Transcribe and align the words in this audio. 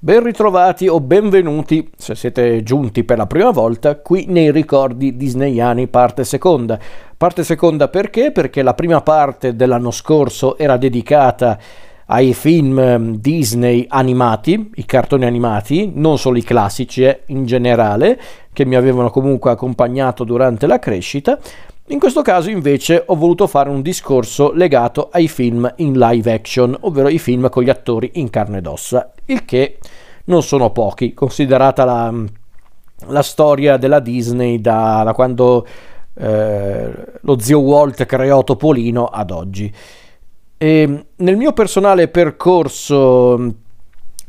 Ben 0.00 0.22
ritrovati 0.22 0.86
o 0.86 1.00
benvenuti, 1.00 1.90
se 1.96 2.14
siete 2.14 2.62
giunti 2.62 3.02
per 3.02 3.18
la 3.18 3.26
prima 3.26 3.50
volta, 3.50 3.96
qui 3.96 4.26
nei 4.28 4.52
ricordi 4.52 5.16
disneyani 5.16 5.88
parte 5.88 6.22
seconda. 6.22 6.78
Parte 7.16 7.42
seconda 7.42 7.88
perché? 7.88 8.30
Perché 8.30 8.62
la 8.62 8.74
prima 8.74 9.00
parte 9.00 9.56
dell'anno 9.56 9.90
scorso 9.90 10.56
era 10.56 10.76
dedicata 10.76 11.58
ai 12.06 12.32
film 12.32 12.78
ehm, 12.78 13.16
Disney 13.16 13.86
animati, 13.88 14.70
i 14.76 14.84
cartoni 14.84 15.24
animati, 15.24 15.90
non 15.92 16.16
solo 16.16 16.38
i 16.38 16.44
classici, 16.44 17.02
eh, 17.02 17.22
in 17.26 17.44
generale, 17.44 18.20
che 18.52 18.64
mi 18.64 18.76
avevano 18.76 19.10
comunque 19.10 19.50
accompagnato 19.50 20.22
durante 20.22 20.68
la 20.68 20.78
crescita. 20.78 21.40
In 21.90 21.98
questo 21.98 22.20
caso 22.20 22.50
invece 22.50 23.02
ho 23.06 23.14
voluto 23.14 23.46
fare 23.46 23.70
un 23.70 23.80
discorso 23.80 24.52
legato 24.52 25.08
ai 25.10 25.26
film 25.26 25.72
in 25.76 25.98
live 25.98 26.30
action, 26.30 26.76
ovvero 26.80 27.08
i 27.08 27.18
film 27.18 27.48
con 27.48 27.62
gli 27.62 27.70
attori 27.70 28.10
in 28.14 28.28
carne 28.28 28.58
ed 28.58 28.66
ossa 28.66 29.10
il 29.24 29.46
che 29.46 29.78
non 30.24 30.42
sono 30.42 30.70
pochi, 30.70 31.14
considerata 31.14 31.86
la, 31.86 32.12
la 33.06 33.22
storia 33.22 33.78
della 33.78 34.00
Disney 34.00 34.60
da, 34.60 35.00
da 35.02 35.14
quando 35.14 35.66
eh, 36.12 36.92
lo 37.22 37.38
zio 37.38 37.60
Walt 37.60 38.04
creò 38.04 38.44
Topolino 38.44 39.06
ad 39.06 39.30
oggi. 39.30 39.72
E 40.58 41.06
nel 41.14 41.36
mio 41.36 41.52
personale 41.54 42.08
percorso 42.08 43.54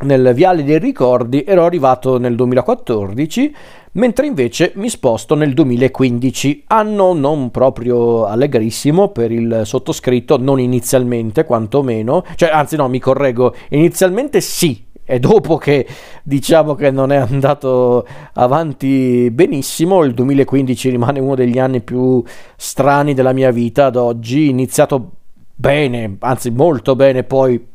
nel 0.02 0.32
Viale 0.34 0.64
dei 0.64 0.80
Ricordi 0.80 1.44
ero 1.44 1.66
arrivato 1.66 2.18
nel 2.18 2.36
2014, 2.36 3.56
mentre 3.94 4.28
invece 4.28 4.72
mi 4.76 4.90
sposto 4.90 5.36
nel 5.36 5.54
2015, 5.54 6.64
anno 6.68 7.14
non 7.14 7.52
proprio 7.52 8.26
allegrissimo 8.26 9.10
per 9.10 9.32
il 9.32 9.62
sottoscritto, 9.66 10.38
non 10.38 10.60
inizialmente 10.60 11.44
quantomeno, 11.44 12.24
cioè 12.36 12.50
anzi 12.50 12.76
no, 12.76 12.88
mi 12.88 13.00
correggo, 13.00 13.56
inizialmente 13.70 14.42
sì, 14.42 14.86
e 15.04 15.20
dopo 15.20 15.58
che 15.58 15.88
diciamo 16.24 16.76
che 16.76 16.92
non 16.92 17.12
è 17.12 17.18
andato 17.18 18.06
avanti 18.34 19.30
benissimo, 19.32 20.04
il 20.04 20.14
2015 20.14 20.90
rimane 20.90 21.20
uno 21.20 21.36
degli 21.36 21.58
anni 21.58 21.82
più 21.82 22.24
strani 22.56 23.14
della 23.14 23.34
mia 23.34 23.52
vita 23.52 23.86
ad 23.86 23.96
oggi, 23.96 24.50
iniziato 24.50 25.12
bene, 25.56 26.16
anzi 26.20 26.52
molto 26.52 26.96
bene, 26.96 27.24
poi 27.24 27.68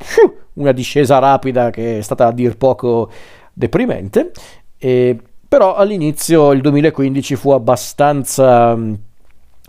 una 0.55 0.73
discesa 0.73 1.19
rapida 1.19 1.71
che 1.71 1.99
è 1.99 2.01
stata 2.01 2.27
a 2.27 2.33
dir 2.33 2.57
poco 2.57 3.11
deprimente, 3.53 4.31
e, 4.79 5.17
però 5.49 5.75
all'inizio 5.75 6.53
il 6.53 6.61
2015 6.61 7.37
fu 7.37 7.51
abbastanza 7.51 8.77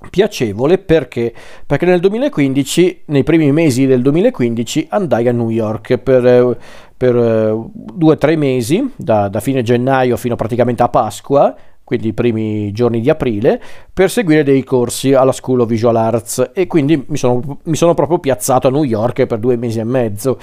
piacevole 0.10 0.78
perché? 0.78 1.34
Perché 1.66 1.86
nel 1.86 2.00
2015, 2.00 3.04
nei 3.06 3.24
primi 3.24 3.52
mesi 3.52 3.86
del 3.86 4.02
2015, 4.02 4.88
andai 4.90 5.28
a 5.28 5.32
New 5.32 5.50
York 5.50 5.98
per, 5.98 6.58
per 6.96 7.16
uh, 7.16 7.72
due 7.74 8.14
o 8.14 8.18
tre 8.18 8.36
mesi, 8.36 8.92
da, 8.96 9.28
da 9.28 9.40
fine 9.40 9.64
gennaio 9.64 10.18
fino 10.18 10.36
praticamente 10.36 10.84
a 10.84 10.90
Pasqua, 10.90 11.56
quindi 11.86 12.10
i 12.10 12.14
primi 12.14 12.74
giorni 12.74 13.00
di 13.00 13.10
aprile, 13.10 13.62
per 13.94 14.12
seguire 14.12 14.44
dei 14.44 14.66
corsi 14.66 15.14
alla 15.14 15.32
School 15.32 15.62
of 15.62 15.70
Visual 15.70 15.96
Arts 15.96 16.52
e 16.54 16.68
quindi 16.68 17.02
mi 17.08 17.16
sono, 17.16 17.60
mi 17.64 17.76
sono 17.78 17.94
proprio 17.94 18.20
piazzato 18.20 18.68
a 18.68 18.72
New 18.72 18.84
York 18.84 19.26
per 19.26 19.40
due 19.40 19.56
mesi 19.56 19.80
e 19.80 19.86
mezzo. 19.86 20.38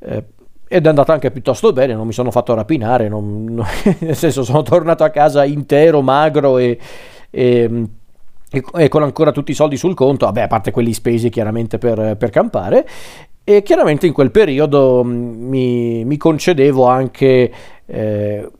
Eh, 0.00 0.24
ed 0.68 0.84
è 0.84 0.88
andata 0.88 1.12
anche 1.12 1.30
piuttosto 1.30 1.72
bene, 1.72 1.94
non 1.94 2.06
mi 2.06 2.12
sono 2.12 2.30
fatto 2.30 2.54
rapinare, 2.54 3.08
non, 3.08 3.44
non, 3.44 3.64
nel 4.00 4.16
senso 4.16 4.44
sono 4.44 4.62
tornato 4.62 5.02
a 5.02 5.08
casa 5.08 5.44
intero, 5.44 6.02
magro 6.02 6.58
e, 6.58 6.78
e 7.30 7.88
e 8.52 8.88
con 8.88 9.04
ancora 9.04 9.30
tutti 9.30 9.52
i 9.52 9.54
soldi 9.54 9.76
sul 9.76 9.94
conto, 9.94 10.26
vabbè, 10.26 10.42
a 10.42 10.46
parte 10.48 10.72
quelli 10.72 10.92
spesi 10.92 11.28
chiaramente 11.28 11.78
per, 11.78 12.16
per 12.16 12.30
campare. 12.30 12.86
E 13.44 13.62
chiaramente 13.62 14.06
in 14.06 14.12
quel 14.12 14.30
periodo 14.30 15.02
mi, 15.04 16.04
mi 16.04 16.16
concedevo 16.16 16.86
anche, 16.86 17.52
eh, 17.86 18.50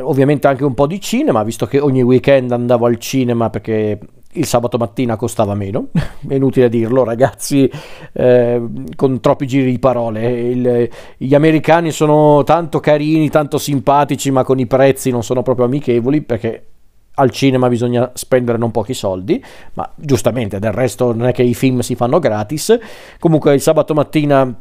ovviamente 0.00 0.46
anche 0.46 0.64
un 0.64 0.74
po' 0.74 0.86
di 0.86 1.00
cinema, 1.00 1.42
visto 1.42 1.66
che 1.66 1.78
ogni 1.78 2.02
weekend 2.02 2.52
andavo 2.52 2.86
al 2.86 2.98
cinema 2.98 3.50
perché 3.50 3.98
il 4.36 4.46
sabato 4.46 4.78
mattina 4.78 5.16
costava 5.16 5.54
meno, 5.54 5.88
è 6.28 6.34
inutile 6.34 6.68
dirlo 6.68 7.04
ragazzi, 7.04 7.70
eh, 8.12 8.62
con 8.94 9.20
troppi 9.20 9.46
giri 9.46 9.70
di 9.70 9.78
parole. 9.78 10.30
Il, 10.30 10.90
gli 11.16 11.34
americani 11.34 11.90
sono 11.90 12.42
tanto 12.44 12.80
carini, 12.80 13.28
tanto 13.30 13.58
simpatici, 13.58 14.30
ma 14.30 14.44
con 14.44 14.58
i 14.58 14.66
prezzi 14.66 15.10
non 15.10 15.22
sono 15.22 15.42
proprio 15.42 15.66
amichevoli 15.66 16.22
perché 16.22 16.66
al 17.18 17.30
cinema 17.30 17.68
bisogna 17.68 18.10
spendere 18.14 18.58
non 18.58 18.70
pochi 18.70 18.92
soldi, 18.92 19.42
ma 19.74 19.90
giustamente 19.94 20.58
del 20.58 20.72
resto 20.72 21.14
non 21.14 21.28
è 21.28 21.32
che 21.32 21.42
i 21.42 21.54
film 21.54 21.80
si 21.80 21.94
fanno 21.94 22.18
gratis. 22.18 22.78
Comunque 23.18 23.54
il 23.54 23.60
sabato 23.60 23.94
mattina 23.94 24.54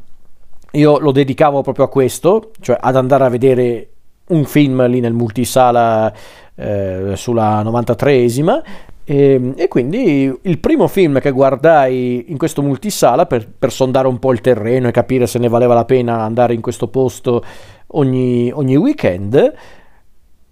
io 0.71 0.99
lo 0.99 1.11
dedicavo 1.11 1.61
proprio 1.61 1.85
a 1.85 1.89
questo, 1.89 2.51
cioè 2.61 2.77
ad 2.79 2.95
andare 2.95 3.25
a 3.25 3.29
vedere 3.29 3.89
un 4.27 4.43
film 4.45 4.85
lì 4.87 4.99
nel 4.99 5.13
multisala 5.13 6.13
eh, 6.55 7.11
sulla 7.15 7.61
93esima 7.61 8.61
e, 9.03 9.53
e, 9.55 9.67
quindi 9.67 10.35
il 10.41 10.57
primo 10.57 10.87
film 10.87 11.19
che 11.19 11.31
guardai 11.31 12.25
in 12.29 12.37
questo 12.37 12.63
multisala 12.63 13.27
per, 13.27 13.47
per, 13.47 13.71
sondare 13.71 14.07
un 14.07 14.17
po' 14.17 14.31
il 14.31 14.41
terreno 14.41 14.87
e 14.87 14.91
capire 14.91 15.27
se 15.27 15.37
ne 15.37 15.47
valeva 15.47 15.75
la 15.75 15.85
pena 15.85 16.21
andare 16.21 16.55
in 16.55 16.61
questo 16.61 16.87
posto 16.87 17.43
ogni, 17.87 18.51
ogni 18.51 18.75
weekend 18.75 19.53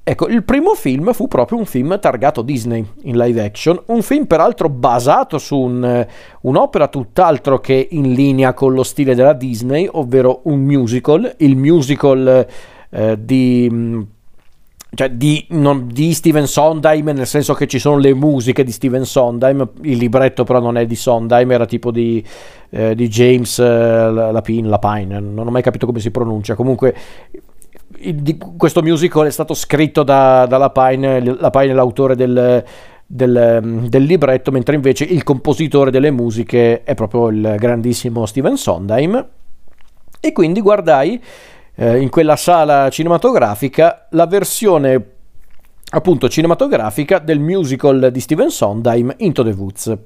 Ecco, 0.05 0.27
il 0.27 0.43
primo 0.43 0.73
film 0.73 1.13
fu 1.13 1.29
proprio 1.29 1.57
un 1.57 1.63
film 1.63 1.97
targato 1.97 2.41
Disney 2.41 2.85
in 3.03 3.15
live 3.15 3.41
action, 3.41 3.81
un 3.85 4.01
film 4.01 4.25
peraltro 4.25 4.67
basato 4.67 5.37
su 5.37 5.57
un, 5.57 6.05
un'opera 6.41 6.89
tutt'altro 6.89 7.61
che 7.61 7.87
in 7.91 8.11
linea 8.11 8.53
con 8.53 8.73
lo 8.73 8.83
stile 8.83 9.15
della 9.15 9.31
Disney, 9.31 9.87
ovvero 9.89 10.41
un 10.43 10.59
musical, 10.59 11.33
il 11.37 11.55
musical 11.55 12.45
eh, 12.93 13.17
di, 13.19 13.67
mm, 13.71 14.01
cioè 14.93 15.09
di, 15.09 15.45
non, 15.49 15.87
di, 15.91 16.13
Steven 16.13 16.45
Sondheim, 16.45 17.09
nel 17.09 17.25
senso 17.25 17.55
che 17.55 17.65
ci 17.65 17.79
sono 17.79 17.97
le 17.97 18.13
musiche 18.13 18.63
di 18.63 18.71
Steven 18.71 19.03
Sondheim, 19.03 19.67
il 19.81 19.97
libretto 19.97 20.43
però 20.43 20.59
non 20.59 20.77
è 20.77 20.85
di 20.85 20.95
Sondheim, 20.95 21.51
era 21.51 21.65
tipo 21.65 21.89
di, 21.89 22.23
eh, 22.69 22.93
di 22.93 23.07
James 23.07 23.57
eh, 23.57 23.63
Lapine, 24.11 24.67
Lapine, 24.67 25.19
non 25.19 25.47
ho 25.47 25.51
mai 25.51 25.63
capito 25.63 25.87
come 25.87 25.99
si 25.99 26.11
pronuncia, 26.11 26.53
comunque 26.53 26.95
questo 28.57 28.81
musical 28.81 29.25
è 29.27 29.31
stato 29.31 29.53
scritto 29.53 30.03
da, 30.03 30.45
da 30.45 30.57
Lapine, 30.57 31.23
Lapine 31.23 31.71
è 31.71 31.73
l'autore 31.73 32.15
del, 32.15 32.63
del, 33.05 33.85
del, 33.87 34.03
libretto, 34.03 34.51
mentre 34.51 34.75
invece 34.75 35.05
il 35.05 35.23
compositore 35.23 35.89
delle 35.89 36.11
musiche 36.11 36.83
è 36.83 36.95
proprio 36.95 37.29
il 37.29 37.55
grandissimo 37.57 38.25
Steven 38.25 38.57
Sondheim. 38.57 39.25
E 40.19 40.31
quindi 40.31 40.61
guardai 40.61 41.21
eh, 41.75 41.99
in 41.99 42.09
quella 42.09 42.35
sala 42.35 42.89
cinematografica 42.89 44.07
la 44.11 44.25
versione 44.27 45.11
appunto 45.89 46.27
cinematografica 46.27 47.19
del 47.19 47.39
musical 47.39 48.09
di 48.11 48.19
Steven 48.19 48.49
Sondheim 48.49 49.13
Into 49.17 49.43
the 49.43 49.51
Woods. 49.51 49.97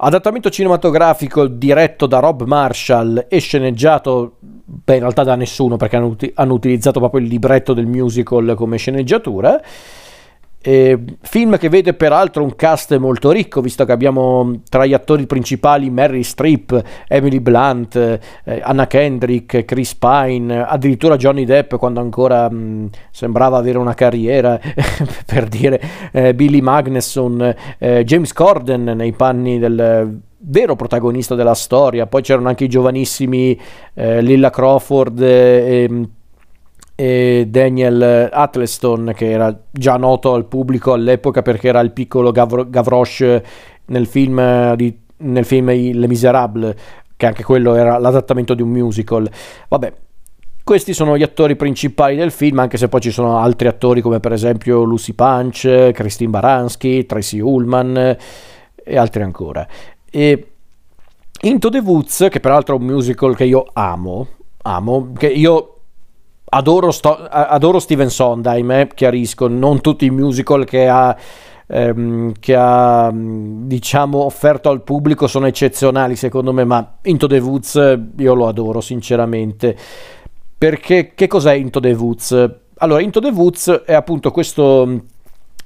Adattamento 0.00 0.48
cinematografico 0.48 1.48
diretto 1.48 2.06
da 2.06 2.20
Rob 2.20 2.42
Marshall 2.44 3.26
e 3.28 3.40
sceneggiato, 3.40 4.36
beh 4.38 4.94
in 4.94 5.00
realtà 5.00 5.24
da 5.24 5.34
nessuno 5.34 5.76
perché 5.76 5.96
hanno, 5.96 6.16
hanno 6.34 6.54
utilizzato 6.54 7.00
proprio 7.00 7.20
il 7.20 7.26
libretto 7.26 7.72
del 7.72 7.86
musical 7.86 8.54
come 8.56 8.76
sceneggiatura. 8.76 9.60
Eh, 10.60 10.98
film 11.22 11.56
che 11.56 11.68
vede 11.68 11.94
peraltro 11.94 12.42
un 12.42 12.56
cast 12.56 12.96
molto 12.96 13.30
ricco, 13.30 13.60
visto 13.60 13.84
che 13.84 13.92
abbiamo 13.92 14.60
tra 14.68 14.84
gli 14.84 14.92
attori 14.92 15.24
principali 15.26 15.88
Mary 15.88 16.24
Streep, 16.24 16.82
Emily 17.06 17.38
Blunt, 17.38 17.94
eh, 17.96 18.60
Anna 18.62 18.88
Kendrick, 18.88 19.64
Chris 19.64 19.94
Pine, 19.94 20.66
addirittura 20.66 21.16
Johnny 21.16 21.44
Depp 21.44 21.76
quando 21.76 22.00
ancora 22.00 22.50
mh, 22.50 22.90
sembrava 23.12 23.56
avere 23.56 23.78
una 23.78 23.94
carriera, 23.94 24.58
per 25.24 25.46
dire 25.46 25.80
eh, 26.10 26.34
Billy 26.34 26.60
Magnuson, 26.60 27.54
eh, 27.78 28.04
James 28.04 28.32
Corden 28.32 28.82
nei 28.82 29.12
panni 29.12 29.60
del 29.60 30.20
vero 30.40 30.76
protagonista 30.76 31.34
della 31.34 31.54
storia, 31.54 32.06
poi 32.06 32.22
c'erano 32.22 32.48
anche 32.48 32.64
i 32.64 32.68
giovanissimi 32.68 33.58
eh, 33.94 34.20
Lilla 34.22 34.50
Crawford 34.50 35.20
e 35.20 36.08
e 37.00 37.46
Daniel 37.48 38.28
Atleston 38.32 39.12
che 39.14 39.30
era 39.30 39.56
già 39.70 39.96
noto 39.96 40.34
al 40.34 40.46
pubblico 40.46 40.94
all'epoca 40.94 41.42
perché 41.42 41.68
era 41.68 41.78
il 41.78 41.92
piccolo 41.92 42.32
Gav- 42.32 42.68
Gavroche 42.68 43.44
nel 43.84 44.04
film, 44.08 44.74
di, 44.74 44.98
nel 45.18 45.44
film 45.44 45.68
Les 45.68 46.08
Miserables 46.08 46.74
che 47.16 47.26
anche 47.26 47.44
quello 47.44 47.76
era 47.76 47.98
l'adattamento 47.98 48.52
di 48.54 48.62
un 48.62 48.70
musical 48.70 49.30
vabbè 49.68 49.92
questi 50.64 50.92
sono 50.92 51.16
gli 51.16 51.22
attori 51.22 51.56
principali 51.56 52.14
del 52.14 52.30
film, 52.30 52.58
anche 52.58 52.76
se 52.76 52.88
poi 52.88 53.00
ci 53.00 53.10
sono 53.10 53.38
altri 53.38 53.68
attori 53.68 54.02
come 54.02 54.20
per 54.20 54.34
esempio 54.34 54.82
Lucy 54.82 55.14
Punch, 55.14 55.92
Christine 55.92 56.28
Baranski, 56.28 57.06
Tracy 57.06 57.40
Ullman 57.40 58.16
e 58.74 58.96
altri 58.98 59.22
ancora. 59.22 59.66
E 60.10 60.50
Into 61.40 61.70
the 61.70 61.78
Woods, 61.78 62.26
che 62.30 62.40
peraltro 62.40 62.76
è 62.76 62.78
un 62.78 62.84
musical 62.84 63.34
che 63.34 63.44
io 63.44 63.64
amo, 63.72 64.26
amo, 64.60 65.12
che 65.16 65.28
io 65.28 65.77
adoro, 66.50 66.90
sto, 66.90 67.14
adoro 67.16 67.78
Steven 67.78 68.10
Sondheim, 68.10 68.70
eh, 68.70 68.88
chiarisco, 68.94 69.48
non 69.48 69.80
tutti 69.80 70.06
i 70.06 70.10
musical 70.10 70.64
che 70.64 70.88
ha, 70.88 71.16
ehm, 71.66 72.32
che 72.38 72.54
ha 72.56 73.10
diciamo 73.12 74.18
offerto 74.24 74.70
al 74.70 74.82
pubblico 74.82 75.26
sono 75.26 75.46
eccezionali 75.46 76.16
secondo 76.16 76.52
me, 76.52 76.64
ma 76.64 76.96
Into 77.02 77.26
the 77.26 77.38
Woods 77.38 77.98
io 78.18 78.34
lo 78.34 78.48
adoro 78.48 78.80
sinceramente. 78.80 79.76
perché 80.58 81.12
che 81.14 81.26
cos'è 81.28 81.54
Into 81.54 81.78
the 81.78 81.92
Woods? 81.92 82.50
Allora, 82.78 83.00
Into 83.00 83.20
the 83.20 83.28
Woods 83.28 83.82
è 83.84 83.94
appunto 83.94 84.32
questo 84.32 85.04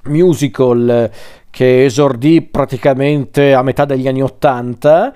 musical 0.05 1.09
che 1.49 1.85
esordì 1.85 2.41
praticamente 2.41 3.53
a 3.53 3.63
metà 3.63 3.85
degli 3.85 4.07
anni 4.07 4.21
Ottanta 4.21 5.13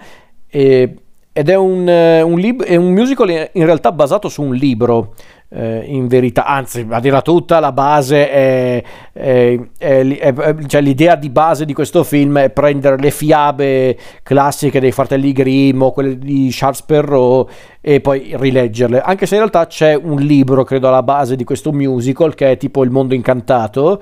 ed 1.38 1.50
è 1.50 1.56
un, 1.56 1.88
un, 1.88 2.40
lib- 2.40 2.64
è 2.64 2.76
un 2.78 2.94
musical 2.94 3.30
in 3.30 3.64
realtà 3.64 3.92
basato 3.92 4.28
su 4.28 4.42
un 4.42 4.56
libro 4.56 5.14
eh, 5.50 5.84
in 5.86 6.08
verità, 6.08 6.46
anzi, 6.46 6.84
a 6.90 7.00
dirla 7.00 7.22
tutta, 7.22 7.60
la 7.60 7.72
base 7.72 8.28
è, 8.28 8.84
è, 9.14 9.60
è, 9.78 10.56
cioè 10.66 10.82
l'idea 10.82 11.16
di 11.16 11.30
base 11.30 11.66
di 11.66 11.74
questo 11.74 12.04
film 12.04 12.40
è 12.40 12.50
prendere 12.50 12.98
le 12.98 13.12
fiabe 13.12 13.96
classiche 14.24 14.80
dei 14.80 14.92
fratelli 14.92 15.32
Grimm 15.32 15.84
o 15.84 15.92
quelle 15.92 16.18
di 16.18 16.50
Charles 16.52 16.82
Perrault 16.82 17.52
e 17.82 18.02
poi 18.02 18.34
rileggerle, 18.36 19.00
anche 19.00 19.28
se 19.28 19.36
in 19.36 19.42
realtà 19.42 19.68
c'è 19.68 19.94
un 19.94 20.20
libro, 20.20 20.64
credo, 20.64 20.88
alla 20.88 21.04
base 21.04 21.36
di 21.36 21.44
questo 21.44 21.72
musical 21.72 22.34
che 22.34 22.50
è 22.50 22.58
tipo 22.58 22.84
Il 22.84 22.90
mondo 22.90 23.14
incantato. 23.14 24.02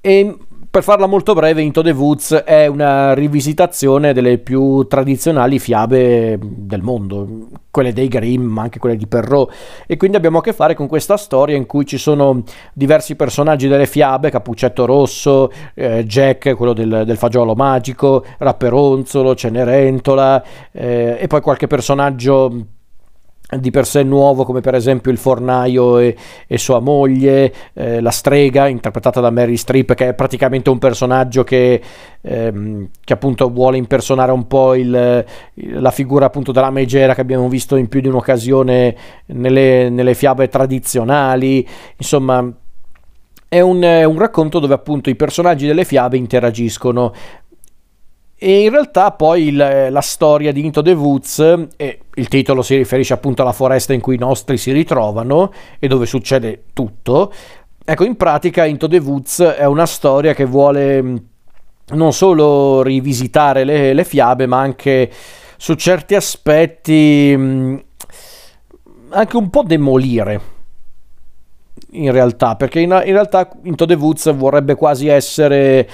E 0.00 0.36
per 0.74 0.82
farla 0.82 1.06
molto 1.06 1.34
breve, 1.34 1.62
Into 1.62 1.82
the 1.82 1.92
Woods 1.92 2.34
è 2.34 2.66
una 2.66 3.14
rivisitazione 3.14 4.12
delle 4.12 4.38
più 4.38 4.84
tradizionali 4.88 5.60
fiabe 5.60 6.36
del 6.42 6.82
mondo, 6.82 7.46
quelle 7.70 7.92
dei 7.92 8.08
Grimm, 8.08 8.50
ma 8.50 8.62
anche 8.62 8.80
quelle 8.80 8.96
di 8.96 9.06
Perrault. 9.06 9.54
E 9.86 9.96
quindi 9.96 10.16
abbiamo 10.16 10.38
a 10.38 10.40
che 10.40 10.52
fare 10.52 10.74
con 10.74 10.88
questa 10.88 11.16
storia 11.16 11.54
in 11.54 11.66
cui 11.66 11.86
ci 11.86 11.96
sono 11.96 12.42
diversi 12.72 13.14
personaggi 13.14 13.68
delle 13.68 13.86
fiabe, 13.86 14.30
Capuccetto 14.30 14.84
Rosso, 14.84 15.52
eh, 15.74 16.04
Jack, 16.06 16.56
quello 16.56 16.72
del, 16.72 17.04
del, 17.06 17.18
fagiolo 17.18 17.54
magico, 17.54 18.24
Rapperonzolo, 18.38 19.36
Cenerentola, 19.36 20.42
eh, 20.72 21.18
e 21.20 21.26
poi 21.28 21.40
qualche 21.40 21.68
personaggio 21.68 22.66
di 23.58 23.70
per 23.70 23.86
sé 23.86 24.02
nuovo 24.02 24.44
come 24.44 24.60
per 24.60 24.74
esempio 24.74 25.10
il 25.12 25.18
fornaio 25.18 25.98
e, 25.98 26.16
e 26.46 26.58
sua 26.58 26.80
moglie, 26.80 27.52
eh, 27.74 28.00
la 28.00 28.10
strega 28.10 28.68
interpretata 28.68 29.20
da 29.20 29.30
Mary 29.30 29.56
Streep 29.56 29.94
che 29.94 30.08
è 30.08 30.14
praticamente 30.14 30.70
un 30.70 30.78
personaggio 30.78 31.44
che, 31.44 31.80
ehm, 32.20 32.88
che 33.04 33.12
appunto 33.12 33.50
vuole 33.50 33.76
impersonare 33.76 34.32
un 34.32 34.46
po' 34.46 34.74
il, 34.74 35.24
la 35.54 35.90
figura 35.90 36.26
appunto 36.26 36.52
della 36.52 36.70
megera 36.70 37.14
che 37.14 37.20
abbiamo 37.20 37.48
visto 37.48 37.76
in 37.76 37.88
più 37.88 38.00
di 38.00 38.08
un'occasione 38.08 38.96
nelle, 39.26 39.88
nelle 39.90 40.14
fiabe 40.14 40.48
tradizionali, 40.48 41.66
insomma 41.96 42.50
è 43.54 43.60
un, 43.60 43.84
un, 43.84 44.18
racconto 44.18 44.58
dove 44.58 44.74
appunto 44.74 45.10
i 45.10 45.14
personaggi 45.14 45.68
delle 45.68 45.84
fiabe 45.84 46.16
interagiscono 46.16 47.12
e 48.36 48.62
in 48.62 48.70
realtà 48.70 49.12
poi 49.12 49.48
il, 49.48 49.88
la 49.90 50.00
storia 50.00 50.52
di 50.52 50.64
Into 50.64 50.82
the 50.82 50.92
Woods, 50.92 51.66
e 51.76 52.00
il 52.14 52.28
titolo 52.28 52.62
si 52.62 52.76
riferisce 52.76 53.12
appunto 53.12 53.42
alla 53.42 53.52
foresta 53.52 53.92
in 53.92 54.00
cui 54.00 54.16
i 54.16 54.18
nostri 54.18 54.58
si 54.58 54.72
ritrovano 54.72 55.52
e 55.78 55.88
dove 55.88 56.06
succede 56.06 56.64
tutto. 56.72 57.32
Ecco, 57.84 58.04
in 58.04 58.16
pratica 58.16 58.64
Into 58.64 58.88
the 58.88 58.98
Woods 58.98 59.40
è 59.40 59.64
una 59.64 59.86
storia 59.86 60.34
che 60.34 60.44
vuole 60.44 61.02
mm, 61.02 61.16
non 61.92 62.12
solo 62.12 62.82
rivisitare 62.82 63.64
le, 63.64 63.92
le 63.92 64.04
fiabe, 64.04 64.46
ma 64.46 64.58
anche 64.58 65.10
su 65.56 65.74
certi 65.74 66.14
aspetti 66.14 67.34
mm, 67.36 67.76
anche 69.10 69.36
un 69.36 69.48
po' 69.48 69.62
demolire 69.62 70.52
in 71.90 72.10
realtà, 72.10 72.56
perché 72.56 72.80
in, 72.80 72.90
in 73.04 73.12
realtà 73.12 73.48
Into 73.62 73.86
the 73.86 73.94
Woods 73.94 74.34
vorrebbe 74.34 74.74
quasi 74.74 75.08
essere 75.08 75.88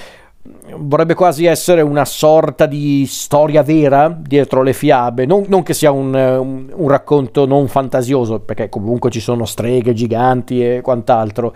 vorrebbe 0.77 1.13
quasi 1.13 1.45
essere 1.45 1.81
una 1.81 2.05
sorta 2.05 2.65
di 2.65 3.05
storia 3.07 3.61
vera 3.61 4.15
dietro 4.17 4.63
le 4.63 4.73
fiabe, 4.73 5.25
non, 5.25 5.45
non 5.47 5.63
che 5.63 5.73
sia 5.73 5.91
un, 5.91 6.13
un, 6.13 6.71
un, 6.73 6.87
racconto 6.87 7.45
non 7.45 7.67
fantasioso, 7.67 8.39
perché 8.39 8.69
comunque 8.69 9.11
ci 9.11 9.19
sono 9.19 9.45
streghe, 9.45 9.93
giganti 9.93 10.65
e 10.65 10.81
quant'altro. 10.81 11.53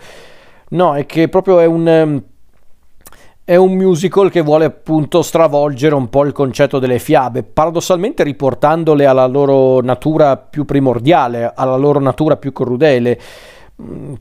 No, 0.70 0.94
è 0.94 1.06
che 1.06 1.28
proprio 1.28 1.58
è 1.60 1.64
un, 1.64 2.22
è 3.44 3.56
un 3.56 3.72
musical 3.74 4.30
che 4.30 4.40
vuole 4.40 4.66
appunto 4.66 5.22
stravolgere 5.22 5.94
un 5.94 6.08
po' 6.08 6.24
il 6.24 6.32
concetto 6.32 6.78
delle 6.78 6.98
fiabe, 6.98 7.42
paradossalmente 7.42 8.22
riportandole 8.22 9.06
alla 9.06 9.26
loro 9.26 9.80
natura 9.80 10.36
più 10.36 10.64
primordiale, 10.64 11.52
alla 11.54 11.76
loro 11.76 12.00
natura 12.00 12.36
più 12.36 12.52
crudele, 12.52 13.18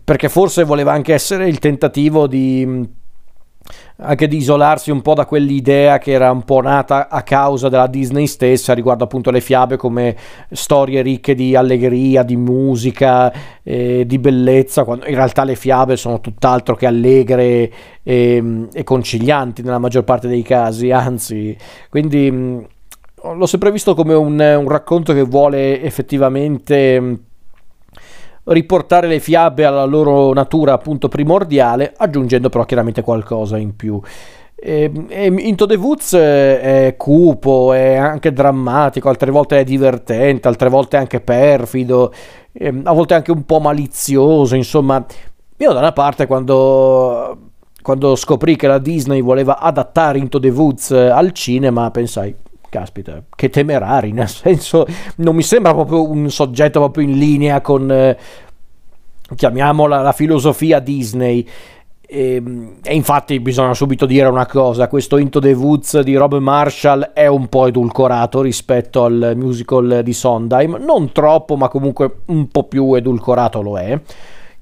perché 0.04 0.28
forse 0.28 0.64
voleva 0.64 0.92
anche 0.92 1.14
essere 1.14 1.48
il 1.48 1.60
tentativo 1.60 2.28
di 2.28 3.04
anche 3.98 4.28
di 4.28 4.38
isolarsi 4.38 4.92
un 4.92 5.02
po' 5.02 5.14
da 5.14 5.26
quell'idea 5.26 5.98
che 5.98 6.12
era 6.12 6.30
un 6.32 6.44
po' 6.44 6.62
nata 6.62 7.08
a 7.08 7.24
causa 7.24 7.70
della 7.70 7.88
Disney 7.88 8.28
stessa 8.28 8.74
riguardo 8.74 9.06
appunto 9.06 9.32
le 9.32 9.40
fiabe 9.42 9.78
come 9.78 10.16
storie 10.52 11.02
ricche 11.02 11.34
di 11.34 11.56
allegria, 11.56 12.24
di 12.24 12.36
musica, 12.36 13.32
eh, 13.64 14.06
di 14.06 14.20
bellezza, 14.20 14.84
quando 14.84 15.06
in 15.08 15.16
realtà 15.16 15.44
le 15.44 15.56
fiabe 15.56 15.96
sono 15.96 16.20
tutt'altro 16.20 16.76
che 16.76 16.86
allegre 16.86 17.72
e, 18.04 18.68
e 18.72 18.84
concilianti 18.84 19.62
nella 19.62 19.80
maggior 19.80 20.04
parte 20.04 20.28
dei 20.28 20.44
casi, 20.44 20.92
anzi, 20.92 21.56
quindi 21.90 22.30
mh, 22.30 22.68
l'ho 23.34 23.46
sempre 23.46 23.72
visto 23.72 23.96
come 23.96 24.14
un, 24.14 24.40
un 24.40 24.68
racconto 24.68 25.14
che 25.14 25.24
vuole 25.24 25.82
effettivamente 25.82 27.25
riportare 28.46 29.08
le 29.08 29.20
fiabe 29.20 29.66
alla 29.66 29.86
loro 29.86 30.34
natura 30.34 30.74
appunto 30.74 31.08
primordiale, 31.08 31.94
aggiungendo 31.96 32.50
però 32.50 32.64
chiaramente 32.66 33.02
qualcosa 33.02 33.58
in 33.58 33.76
più. 33.76 34.00
E, 34.58 34.92
e 35.10 35.26
Into 35.26 35.66
the 35.66 35.76
Woods 35.76 36.16
è 36.16 36.96
cupo, 36.98 37.74
è 37.74 37.96
anche 37.96 38.32
drammatico, 38.32 39.10
altre 39.10 39.30
volte 39.30 39.60
è 39.60 39.64
divertente, 39.64 40.48
altre 40.48 40.70
volte 40.70 40.98
anche 40.98 41.20
perfido, 41.20 42.14
a 42.60 42.94
volte 42.94 43.14
anche 43.14 43.32
un 43.32 43.46
po' 43.46 43.60
malizioso, 43.60 44.56
insomma. 44.56 45.06
Io 45.58 45.72
da 45.72 45.80
una 45.80 45.92
parte 45.94 46.26
quando, 46.26 47.38
quando 47.82 48.16
scoprì 48.16 48.56
che 48.56 48.68
la 48.68 48.78
Disney 48.78 49.22
voleva 49.22 49.60
adattare 49.60 50.18
Into 50.18 50.40
the 50.40 50.50
Woods 50.50 50.92
al 50.92 51.32
cinema, 51.32 51.92
pensai, 51.92 52.36
caspita, 52.76 53.24
che 53.34 53.50
temerari, 53.50 54.12
nel 54.12 54.28
senso 54.28 54.86
non 55.18 55.36
mi 55.36 55.44
sembra 55.44 55.74
proprio 55.74 56.10
un 56.10 56.30
soggetto 56.30 56.80
proprio 56.80 57.06
in 57.06 57.18
linea 57.18 57.62
con, 57.62 57.90
eh, 57.90 58.18
chiamiamola 59.34 60.02
la 60.02 60.12
filosofia 60.12 60.80
Disney. 60.80 61.48
E, 62.08 62.36
ehm, 62.36 62.76
e, 62.84 62.94
infatti 62.94 63.40
bisogna 63.40 63.74
subito 63.74 64.06
dire 64.06 64.28
una 64.28 64.46
cosa, 64.46 64.90
questo 64.90 65.18
Into 65.18 65.40
the 65.40 65.54
Woods 65.54 66.02
di 66.02 66.16
Rob 66.16 66.38
Marshall 66.38 67.12
è 67.14 67.28
un 67.28 67.48
po' 67.48 67.68
edulcorato 67.68 68.42
rispetto 68.42 69.06
al 69.06 69.34
musical 69.36 70.02
di 70.04 70.14
Sondheim, 70.14 70.78
non 70.80 71.12
troppo 71.14 71.56
ma 71.56 71.70
comunque 71.70 72.18
un 72.26 72.50
po' 72.50 72.66
più 72.66 72.94
edulcorato 72.94 73.62
lo 73.62 73.80
è 73.80 74.00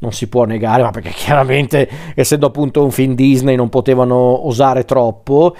non 0.03 0.11
si 0.11 0.27
può 0.27 0.43
negare, 0.43 0.83
ma 0.83 0.91
perché 0.91 1.09
chiaramente 1.15 1.89
essendo 2.13 2.47
appunto 2.47 2.83
un 2.83 2.91
film 2.91 3.15
Disney 3.15 3.55
non 3.55 3.69
potevano 3.69 4.45
osare 4.45 4.83
troppo, 4.83 5.55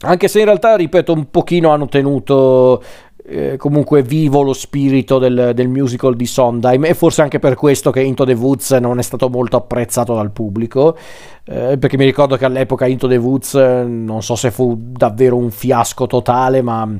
anche 0.00 0.28
se 0.28 0.38
in 0.38 0.44
realtà, 0.44 0.76
ripeto, 0.76 1.12
un 1.12 1.30
pochino 1.30 1.70
hanno 1.70 1.86
tenuto 1.86 2.82
eh, 3.30 3.56
comunque 3.58 4.02
vivo 4.02 4.40
lo 4.40 4.54
spirito 4.54 5.18
del, 5.18 5.52
del, 5.54 5.68
musical 5.68 6.16
di 6.16 6.24
Sondheim 6.24 6.86
e 6.86 6.94
forse 6.94 7.20
anche 7.20 7.38
per 7.38 7.56
questo 7.56 7.90
che 7.90 8.00
Into 8.00 8.24
the 8.24 8.32
Woods 8.32 8.70
non 8.72 8.98
è 8.98 9.02
stato 9.02 9.28
molto 9.28 9.58
apprezzato 9.58 10.14
dal 10.14 10.30
pubblico 10.30 10.96
eh, 11.44 11.76
perché 11.76 11.98
mi 11.98 12.06
ricordo 12.06 12.36
che 12.36 12.46
all'epoca 12.46 12.86
Into 12.86 13.06
the 13.06 13.18
Woods 13.18 13.52
non 13.54 14.22
so 14.22 14.34
se 14.34 14.50
fu 14.50 14.74
davvero 14.78 15.36
un 15.36 15.50
fiasco 15.50 16.06
totale 16.06 16.62
ma 16.62 16.90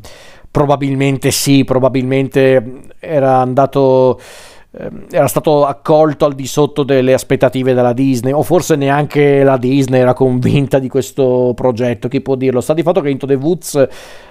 probabilmente 0.50 1.30
sì 1.30 1.64
probabilmente 1.64 2.82
era 2.98 3.38
andato 3.38 4.20
era 4.70 5.26
stato 5.26 5.64
accolto 5.64 6.26
al 6.26 6.34
di 6.34 6.46
sotto 6.46 6.82
delle 6.82 7.14
aspettative 7.14 7.72
della 7.72 7.94
Disney 7.94 8.32
o 8.32 8.42
forse 8.42 8.76
neanche 8.76 9.42
la 9.42 9.56
Disney 9.56 10.00
era 10.00 10.12
convinta 10.12 10.78
di 10.78 10.88
questo 10.88 11.52
progetto, 11.54 12.08
chi 12.08 12.20
può 12.20 12.34
dirlo? 12.34 12.60
Sta 12.60 12.74
di 12.74 12.82
fatto 12.82 13.00
che 13.00 13.08
Into 13.08 13.26
the 13.26 13.34
Woods 13.34 13.88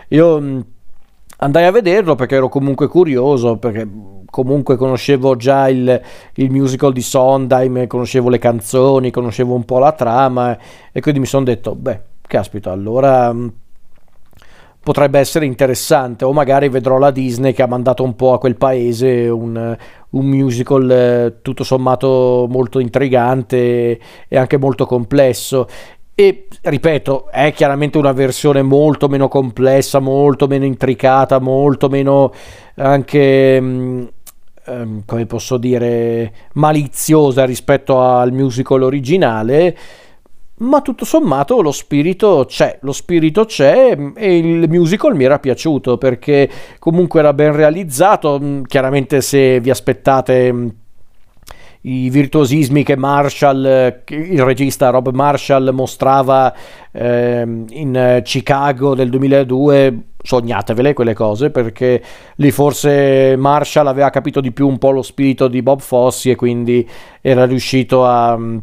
io 0.10 0.64
andai 1.38 1.66
a 1.66 1.72
vederlo 1.72 2.16
perché 2.16 2.36
ero 2.36 2.50
comunque 2.50 2.88
curioso, 2.88 3.58
perché 3.58 3.88
comunque 4.30 4.76
conoscevo 4.76 5.36
già 5.36 5.70
il, 5.70 6.02
il 6.36 6.52
musical 6.52 6.94
di 6.94 7.02
Sondheim, 7.02 7.88
conoscevo 7.88 8.30
le 8.30 8.38
canzoni, 8.38 9.12
conoscevo 9.12 9.56
un 9.56 9.66
po' 9.66 9.80
la 9.80 9.92
trama 9.94 10.58
e 10.92 11.02
quindi 11.02 11.20
mi 11.20 11.26
sono 11.26 11.46
detto, 11.46 11.76
beh, 11.76 12.02
caspita, 12.22 12.72
allora 12.72 13.34
potrebbe 14.88 15.20
essere 15.20 15.46
interessante. 15.46 16.24
O 16.24 16.32
magari 16.32 16.70
vedrò 16.70 16.98
la 16.98 17.12
Disney 17.12 17.52
che 17.52 17.62
ha 17.62 17.68
mandato 17.68 18.04
un 18.04 18.16
po' 18.16 18.32
a 18.32 18.40
quel 18.40 18.56
paese 18.56 19.28
un, 19.28 19.76
un 20.12 20.26
musical 20.26 20.90
eh, 20.90 21.34
tutto 21.42 21.66
sommato 21.66 22.48
molto 22.50 22.80
intrigante 22.80 24.00
e 24.30 24.38
anche 24.38 24.56
molto 24.56 24.86
complesso. 24.86 25.68
E 26.16 26.48
ripeto 26.62 27.30
è 27.30 27.52
chiaramente 27.52 27.98
una 27.98 28.14
versione 28.14 28.62
molto 28.62 29.10
meno 29.10 29.28
complessa 29.28 30.00
molto 30.00 30.48
meno 30.48 30.66
intricata 30.66 31.40
molto 31.40 31.90
meno 31.90 32.34
anche 32.78 33.62
mm, 33.62 34.04
ehm, 34.66 35.02
come 35.06 35.26
posso 35.28 35.58
dire 35.58 36.34
maliziosa 36.54 37.46
rispetto 37.46 38.02
al 38.02 38.32
musical 38.32 38.82
originale 38.82 39.78
ma 40.60 40.82
tutto 40.82 41.06
sommato 41.06 41.62
lo 41.62 41.72
spirito 41.72 42.46
c'è, 42.48 42.80
lo 42.82 42.92
spirito 42.92 43.46
c'è 43.46 43.96
e 44.16 44.38
il 44.38 44.68
musical 44.70 45.16
mi 45.16 45.24
era 45.24 45.40
piaciuto 45.40 45.98
perché 45.98 46.50
comunque 46.80 47.20
era 47.20 47.34
ben 47.34 47.56
realizzato, 47.56 48.40
mm, 48.42 48.64
chiaramente 48.64 49.22
se 49.22 49.60
vi 49.60 49.70
aspettate 49.70 50.52
mm, 50.52 50.68
i 51.82 52.10
virtuosismi 52.10 52.84
che 52.84 52.98
Marshall, 52.98 54.02
il 54.08 54.44
regista 54.44 54.90
Rob 54.90 55.10
Marshall 55.14 55.70
mostrava 55.70 56.54
eh, 56.92 57.42
in 57.70 58.22
Chicago 58.24 58.96
del 58.96 59.10
2002, 59.10 60.00
sognatevele 60.22 60.94
quelle 60.94 61.14
cose 61.14 61.52
perché 61.52 62.04
lì 62.36 62.52
forse 62.52 63.36
Marshall 63.38 63.88
aveva 63.88 64.10
capito 64.10 64.42
di 64.42 64.52
più 64.52 64.68
un 64.68 64.80
po' 64.80 64.90
lo 64.90 65.04
spirito 65.04 65.48
di 65.48 65.62
Bob 65.62 65.80
Fosse 65.80 66.32
e 66.32 66.36
quindi 66.36 66.86
era 67.22 67.46
riuscito 67.46 68.04
a 68.04 68.36
mm, 68.38 68.58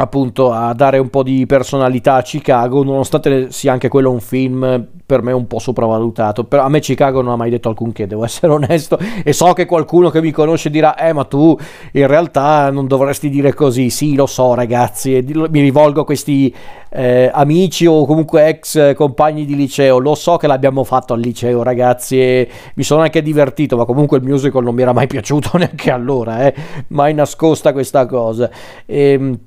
appunto 0.00 0.50
a 0.50 0.72
dare 0.72 0.98
un 0.98 1.10
po' 1.10 1.22
di 1.22 1.44
personalità 1.44 2.14
a 2.14 2.22
Chicago, 2.22 2.82
nonostante 2.82 3.52
sia 3.52 3.72
anche 3.72 3.88
quello 3.88 4.10
un 4.10 4.20
film 4.20 4.86
per 5.04 5.22
me 5.22 5.32
un 5.32 5.46
po' 5.46 5.58
sopravvalutato. 5.58 6.44
Però 6.44 6.62
a 6.62 6.68
me 6.70 6.80
Chicago 6.80 7.20
non 7.20 7.32
ha 7.32 7.36
mai 7.36 7.50
detto 7.50 7.68
alcunché, 7.68 8.06
devo 8.06 8.24
essere 8.24 8.52
onesto. 8.52 8.98
E 9.22 9.32
so 9.34 9.52
che 9.52 9.66
qualcuno 9.66 10.08
che 10.08 10.22
mi 10.22 10.30
conosce 10.30 10.70
dirà: 10.70 10.96
Eh, 10.96 11.12
ma 11.12 11.24
tu 11.24 11.56
in 11.92 12.06
realtà 12.06 12.70
non 12.70 12.86
dovresti 12.86 13.28
dire 13.28 13.52
così. 13.52 13.90
Sì, 13.90 14.14
lo 14.14 14.26
so, 14.26 14.54
ragazzi. 14.54 15.22
Mi 15.50 15.60
rivolgo 15.60 16.00
a 16.00 16.04
questi 16.04 16.54
eh, 16.88 17.30
amici 17.30 17.84
o 17.84 18.06
comunque 18.06 18.46
ex 18.46 18.94
compagni 18.94 19.44
di 19.44 19.54
liceo. 19.54 19.98
Lo 19.98 20.14
so 20.14 20.38
che 20.38 20.46
l'abbiamo 20.46 20.82
fatto 20.82 21.12
al 21.12 21.20
liceo, 21.20 21.62
ragazzi. 21.62 22.18
E 22.18 22.48
mi 22.74 22.84
sono 22.84 23.02
anche 23.02 23.20
divertito, 23.20 23.76
ma 23.76 23.84
comunque 23.84 24.16
il 24.16 24.24
musical 24.24 24.62
non 24.62 24.74
mi 24.74 24.80
era 24.80 24.94
mai 24.94 25.08
piaciuto 25.08 25.58
neanche 25.58 25.90
allora, 25.90 26.46
eh. 26.46 26.54
Mai 26.88 27.12
nascosta 27.12 27.72
questa 27.72 28.06
cosa. 28.06 28.48
Ehm, 28.86 29.38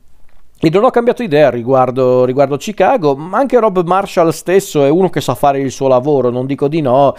e 0.66 0.70
non 0.70 0.86
ho 0.86 0.92
cambiato 0.92 1.24
idea 1.24 1.50
riguardo, 1.50 2.24
riguardo 2.24 2.56
Chicago, 2.56 3.18
ma 3.18 3.38
anche 3.38 3.60
Rob 3.60 3.86
Marshall 3.86 4.30
stesso 4.30 4.86
è 4.86 4.90
uno 4.90 5.10
che 5.10 5.20
sa 5.20 5.36
fare 5.36 5.60
il 5.60 5.72
suo 5.72 5.90
lavoro, 5.90 6.30
non 6.30 6.46
dico 6.46 6.70
di 6.70 6.80
no. 6.80 7.14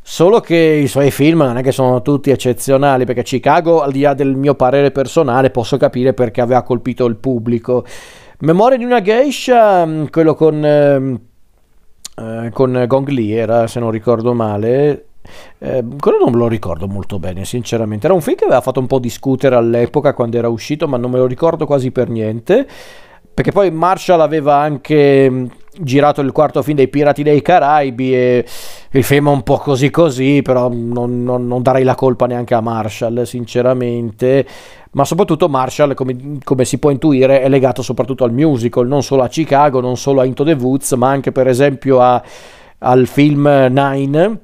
Solo 0.00 0.40
che 0.40 0.56
i 0.56 0.86
suoi 0.88 1.10
film 1.10 1.40
non 1.40 1.58
è 1.58 1.62
che 1.62 1.70
sono 1.70 2.00
tutti 2.00 2.30
eccezionali, 2.30 3.04
perché 3.04 3.22
Chicago, 3.22 3.82
al 3.82 3.92
di 3.92 4.00
là 4.00 4.14
del 4.14 4.34
mio 4.34 4.54
parere 4.54 4.90
personale, 4.90 5.50
posso 5.50 5.76
capire 5.76 6.14
perché 6.14 6.40
aveva 6.40 6.62
colpito 6.62 7.04
il 7.04 7.16
pubblico. 7.16 7.84
Memoria 8.38 8.78
di 8.78 8.84
una 8.84 9.02
geisha, 9.02 9.84
mm, 9.84 10.06
quello 10.06 10.34
con, 10.34 10.64
eh, 10.64 11.20
eh, 12.16 12.50
con 12.50 12.84
Gong 12.86 13.08
Li 13.08 13.34
era, 13.34 13.66
se 13.66 13.80
non 13.80 13.90
ricordo 13.90 14.32
male, 14.32 15.07
eh, 15.58 15.84
quello 15.98 16.18
non 16.18 16.32
me 16.32 16.38
lo 16.38 16.48
ricordo 16.48 16.86
molto 16.86 17.18
bene, 17.18 17.44
sinceramente. 17.44 18.06
Era 18.06 18.14
un 18.14 18.20
film 18.20 18.36
che 18.36 18.44
aveva 18.44 18.60
fatto 18.60 18.80
un 18.80 18.86
po' 18.86 18.98
discutere 18.98 19.56
all'epoca 19.56 20.14
quando 20.14 20.36
era 20.36 20.48
uscito, 20.48 20.86
ma 20.86 20.96
non 20.96 21.10
me 21.10 21.18
lo 21.18 21.26
ricordo 21.26 21.66
quasi 21.66 21.90
per 21.90 22.08
niente. 22.08 22.66
Perché 23.38 23.52
poi 23.52 23.70
Marshall 23.70 24.20
aveva 24.20 24.56
anche 24.56 25.30
mm, 25.30 25.46
girato 25.80 26.20
il 26.20 26.32
quarto 26.32 26.60
film 26.60 26.76
dei 26.76 26.88
Pirati 26.88 27.22
dei 27.22 27.40
Caraibi 27.40 28.12
e 28.12 28.44
il 28.90 29.04
film 29.04 29.28
è 29.28 29.30
un 29.30 29.44
po' 29.44 29.58
così 29.58 29.90
così, 29.90 30.42
però 30.42 30.68
non, 30.68 31.22
non, 31.22 31.46
non 31.46 31.62
darei 31.62 31.84
la 31.84 31.94
colpa 31.94 32.26
neanche 32.26 32.54
a 32.54 32.60
Marshall, 32.60 33.22
sinceramente. 33.22 34.44
Ma 34.90 35.04
soprattutto 35.04 35.48
Marshall, 35.48 35.94
come, 35.94 36.40
come, 36.42 36.64
si 36.64 36.78
può 36.78 36.90
intuire, 36.90 37.40
è 37.40 37.48
legato 37.48 37.80
soprattutto 37.80 38.24
al 38.24 38.32
musical, 38.32 38.88
non 38.88 39.04
solo 39.04 39.22
a 39.22 39.28
Chicago, 39.28 39.80
non 39.80 39.96
solo 39.96 40.20
a 40.20 40.24
Into 40.24 40.42
the 40.42 40.54
Woods, 40.54 40.92
ma 40.92 41.08
anche 41.08 41.30
per 41.30 41.46
esempio 41.46 42.00
a, 42.00 42.20
al 42.78 43.06
film 43.06 43.46
Nine 43.70 44.40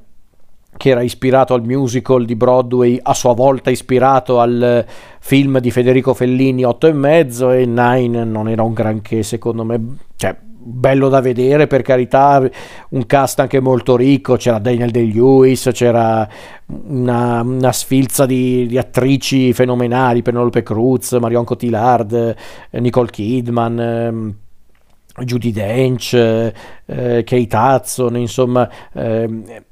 che 0.76 0.90
era 0.90 1.02
ispirato 1.02 1.54
al 1.54 1.64
musical 1.64 2.24
di 2.24 2.34
Broadway, 2.34 2.98
a 3.02 3.14
sua 3.14 3.34
volta 3.34 3.70
ispirato 3.70 4.40
al 4.40 4.84
film 5.20 5.58
di 5.60 5.70
Federico 5.70 6.14
Fellini 6.14 6.64
8 6.64 6.86
e 6.86 6.92
mezzo 6.92 7.50
e 7.50 7.64
Nine 7.64 8.24
non 8.24 8.48
era 8.48 8.62
un 8.62 8.72
granché 8.72 9.22
secondo 9.22 9.64
me, 9.64 9.96
cioè 10.16 10.36
bello 10.64 11.08
da 11.08 11.20
vedere 11.20 11.66
per 11.66 11.82
carità, 11.82 12.42
un 12.90 13.06
cast 13.06 13.38
anche 13.40 13.60
molto 13.60 13.96
ricco, 13.96 14.36
c'era 14.36 14.58
Daniel 14.58 14.90
Day-Lewis, 14.90 15.70
c'era 15.72 16.26
una, 16.66 17.42
una 17.42 17.72
sfilza 17.72 18.24
di, 18.24 18.66
di, 18.66 18.78
attrici 18.78 19.52
fenomenali, 19.52 20.22
Penelope 20.22 20.62
Cruz, 20.62 21.12
Marion 21.12 21.44
Cotillard, 21.44 22.34
Nicole 22.70 23.10
Kidman, 23.10 23.80
eh, 23.80 25.22
Judy 25.24 25.52
Dench, 25.52 26.14
eh, 26.14 26.52
Kate 27.24 27.48
Hudson, 27.56 28.16
insomma... 28.16 28.68
Eh, 28.92 29.62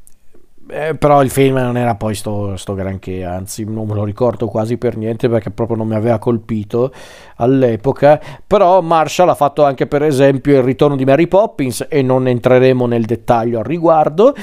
eh, 0.68 0.94
però 0.94 1.22
il 1.22 1.30
film 1.30 1.56
non 1.56 1.76
era 1.76 1.94
poi 1.96 2.14
sto, 2.14 2.56
sto, 2.56 2.74
granché, 2.74 3.24
anzi 3.24 3.64
non 3.64 3.86
me 3.86 3.94
lo 3.94 4.04
ricordo 4.04 4.46
quasi 4.46 4.76
per 4.76 4.96
niente 4.96 5.28
perché 5.28 5.50
proprio 5.50 5.76
non 5.76 5.88
mi 5.88 5.94
aveva 5.94 6.18
colpito 6.18 6.92
all'epoca, 7.36 8.20
però 8.46 8.80
Marshall 8.80 9.28
ha 9.28 9.34
fatto 9.34 9.64
anche 9.64 9.86
per 9.86 10.02
esempio 10.02 10.56
il 10.56 10.62
ritorno 10.62 10.96
di 10.96 11.04
Mary 11.04 11.26
Poppins 11.26 11.86
e 11.88 12.02
non 12.02 12.28
entreremo 12.28 12.86
nel 12.86 13.04
dettaglio 13.04 13.58
al 13.58 13.64
riguardo. 13.64 14.34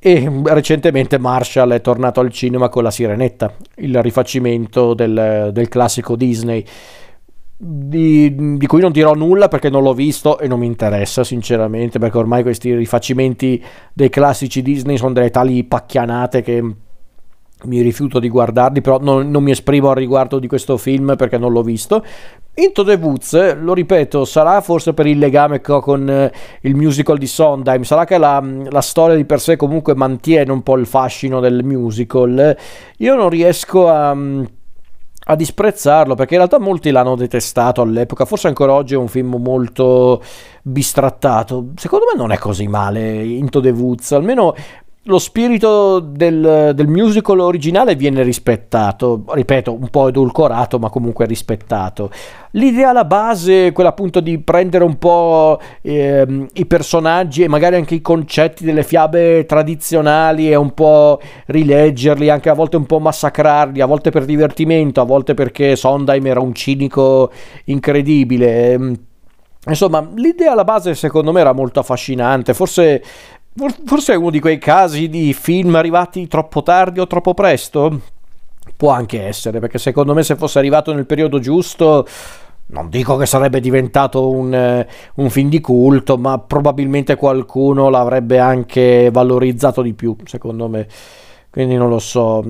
E 0.00 0.30
recentemente 0.44 1.18
Marshall 1.18 1.72
è 1.72 1.80
tornato 1.80 2.20
al 2.20 2.30
cinema 2.30 2.68
con 2.68 2.84
La 2.84 2.90
Sirenetta, 2.92 3.52
il 3.78 4.00
rifacimento 4.00 4.94
del, 4.94 5.50
del 5.52 5.68
classico 5.68 6.14
Disney 6.14 6.64
di, 7.60 8.56
di, 8.56 8.66
cui 8.68 8.80
non 8.80 8.92
dirò 8.92 9.14
nulla 9.14 9.48
perché 9.48 9.68
non 9.68 9.82
l'ho 9.82 9.92
visto 9.92 10.38
e 10.38 10.46
non 10.46 10.60
mi 10.60 10.66
interessa 10.66 11.24
sinceramente 11.24 11.98
perché 11.98 12.16
ormai 12.16 12.42
questi 12.42 12.72
rifacimenti 12.72 13.60
dei 13.92 14.08
classici 14.10 14.62
Disney 14.62 14.96
sono 14.96 15.12
delle 15.12 15.30
tali 15.30 15.64
pacchianate 15.64 16.40
che 16.42 16.74
mi 17.64 17.80
rifiuto 17.80 18.20
di 18.20 18.28
guardarli 18.28 18.80
però 18.80 19.00
non, 19.00 19.28
non 19.28 19.42
mi 19.42 19.50
esprimo 19.50 19.88
al 19.88 19.96
riguardo 19.96 20.38
di 20.38 20.46
questo 20.46 20.76
film 20.76 21.16
perché 21.16 21.36
non 21.36 21.50
l'ho 21.50 21.62
visto 21.62 22.04
Into 22.58 22.82
the 22.82 22.94
Woods, 22.94 23.56
lo 23.60 23.72
ripeto, 23.72 24.24
sarà 24.24 24.60
forse 24.60 24.92
per 24.92 25.06
il 25.06 25.18
legame 25.18 25.60
con 25.60 26.10
eh, 26.10 26.32
il 26.62 26.74
musical 26.74 27.16
di 27.16 27.28
Sondheim, 27.28 27.82
sarà 27.82 28.04
che 28.04 28.18
la, 28.18 28.44
la, 28.68 28.80
storia 28.80 29.14
di 29.14 29.24
per 29.24 29.38
sé 29.40 29.54
comunque 29.54 29.94
mantiene 29.94 30.50
un 30.50 30.64
po' 30.64 30.76
il 30.76 30.86
fascino 30.86 31.38
del 31.38 31.62
musical. 31.62 32.56
Io 32.96 33.14
non 33.14 33.28
riesco 33.28 33.88
a, 33.88 34.12
a 35.30 35.34
disprezzarlo 35.34 36.14
perché 36.14 36.34
in 36.34 36.40
realtà 36.40 36.58
molti 36.58 36.90
l'hanno 36.90 37.14
detestato 37.14 37.82
all'epoca, 37.82 38.24
forse 38.24 38.48
ancora 38.48 38.72
oggi 38.72 38.94
è 38.94 38.96
un 38.96 39.08
film 39.08 39.36
molto 39.38 40.22
bistrattato. 40.62 41.68
Secondo 41.76 42.06
me 42.10 42.18
non 42.18 42.32
è 42.32 42.38
così 42.38 42.66
male 42.66 43.22
Into 43.24 43.60
the 43.60 43.70
Woods, 43.70 44.12
almeno 44.12 44.54
lo 45.08 45.18
spirito 45.18 46.00
del, 46.00 46.72
del, 46.74 46.86
musical 46.86 47.40
originale 47.40 47.96
viene 47.96 48.22
rispettato, 48.22 49.24
ripeto, 49.26 49.72
un 49.72 49.88
po' 49.88 50.08
edulcorato, 50.08 50.78
ma 50.78 50.90
comunque 50.90 51.24
rispettato. 51.24 52.10
L'idea 52.52 52.90
alla 52.90 53.06
base, 53.06 53.72
quella 53.72 53.88
appunto 53.88 54.20
di 54.20 54.38
prendere 54.38 54.84
un 54.84 54.98
po' 54.98 55.58
eh, 55.80 56.46
i 56.52 56.66
personaggi 56.66 57.42
e 57.42 57.48
magari 57.48 57.76
anche 57.76 57.94
i 57.94 58.02
concetti 58.02 58.64
delle 58.64 58.82
fiabe 58.82 59.46
tradizionali 59.46 60.50
e 60.50 60.56
un 60.56 60.74
po' 60.74 61.20
rileggerli, 61.46 62.28
anche 62.28 62.50
a 62.50 62.54
volte 62.54 62.76
un 62.76 62.84
po' 62.84 62.98
massacrarli, 62.98 63.80
a 63.80 63.86
volte 63.86 64.10
per 64.10 64.26
divertimento, 64.26 65.00
a 65.00 65.04
volte 65.04 65.32
perché 65.32 65.74
Sondheim 65.74 66.26
era 66.26 66.40
un 66.40 66.52
cinico 66.52 67.32
incredibile. 67.64 68.72
Ehm, 68.72 68.94
insomma, 69.68 70.06
l'idea 70.16 70.52
alla 70.52 70.64
base 70.64 70.94
secondo 70.94 71.32
me 71.32 71.40
era 71.40 71.52
molto 71.52 71.80
affascinante, 71.80 72.52
forse 72.52 73.02
Forse 73.84 74.12
è 74.12 74.16
uno 74.16 74.30
di 74.30 74.38
quei 74.38 74.58
casi 74.58 75.08
di 75.08 75.32
film 75.32 75.74
arrivati 75.74 76.28
troppo 76.28 76.62
tardi 76.62 77.00
o 77.00 77.08
troppo 77.08 77.34
presto? 77.34 78.00
Può 78.76 78.90
anche 78.90 79.26
essere, 79.26 79.58
perché 79.58 79.78
secondo 79.78 80.14
me 80.14 80.22
se 80.22 80.36
fosse 80.36 80.60
arrivato 80.60 80.94
nel 80.94 81.06
periodo 81.06 81.40
giusto, 81.40 82.06
non 82.66 82.88
dico 82.88 83.16
che 83.16 83.26
sarebbe 83.26 83.58
diventato 83.58 84.30
un, 84.30 84.54
eh, 84.54 84.86
un 85.16 85.30
film 85.30 85.48
di 85.48 85.60
culto, 85.60 86.16
ma 86.16 86.38
probabilmente 86.38 87.16
qualcuno 87.16 87.88
l'avrebbe 87.88 88.38
anche 88.38 89.10
valorizzato 89.10 89.82
di 89.82 89.94
più, 89.94 90.14
secondo 90.24 90.68
me. 90.68 90.86
Quindi 91.50 91.74
non 91.74 91.88
lo 91.88 91.98
so. 91.98 92.44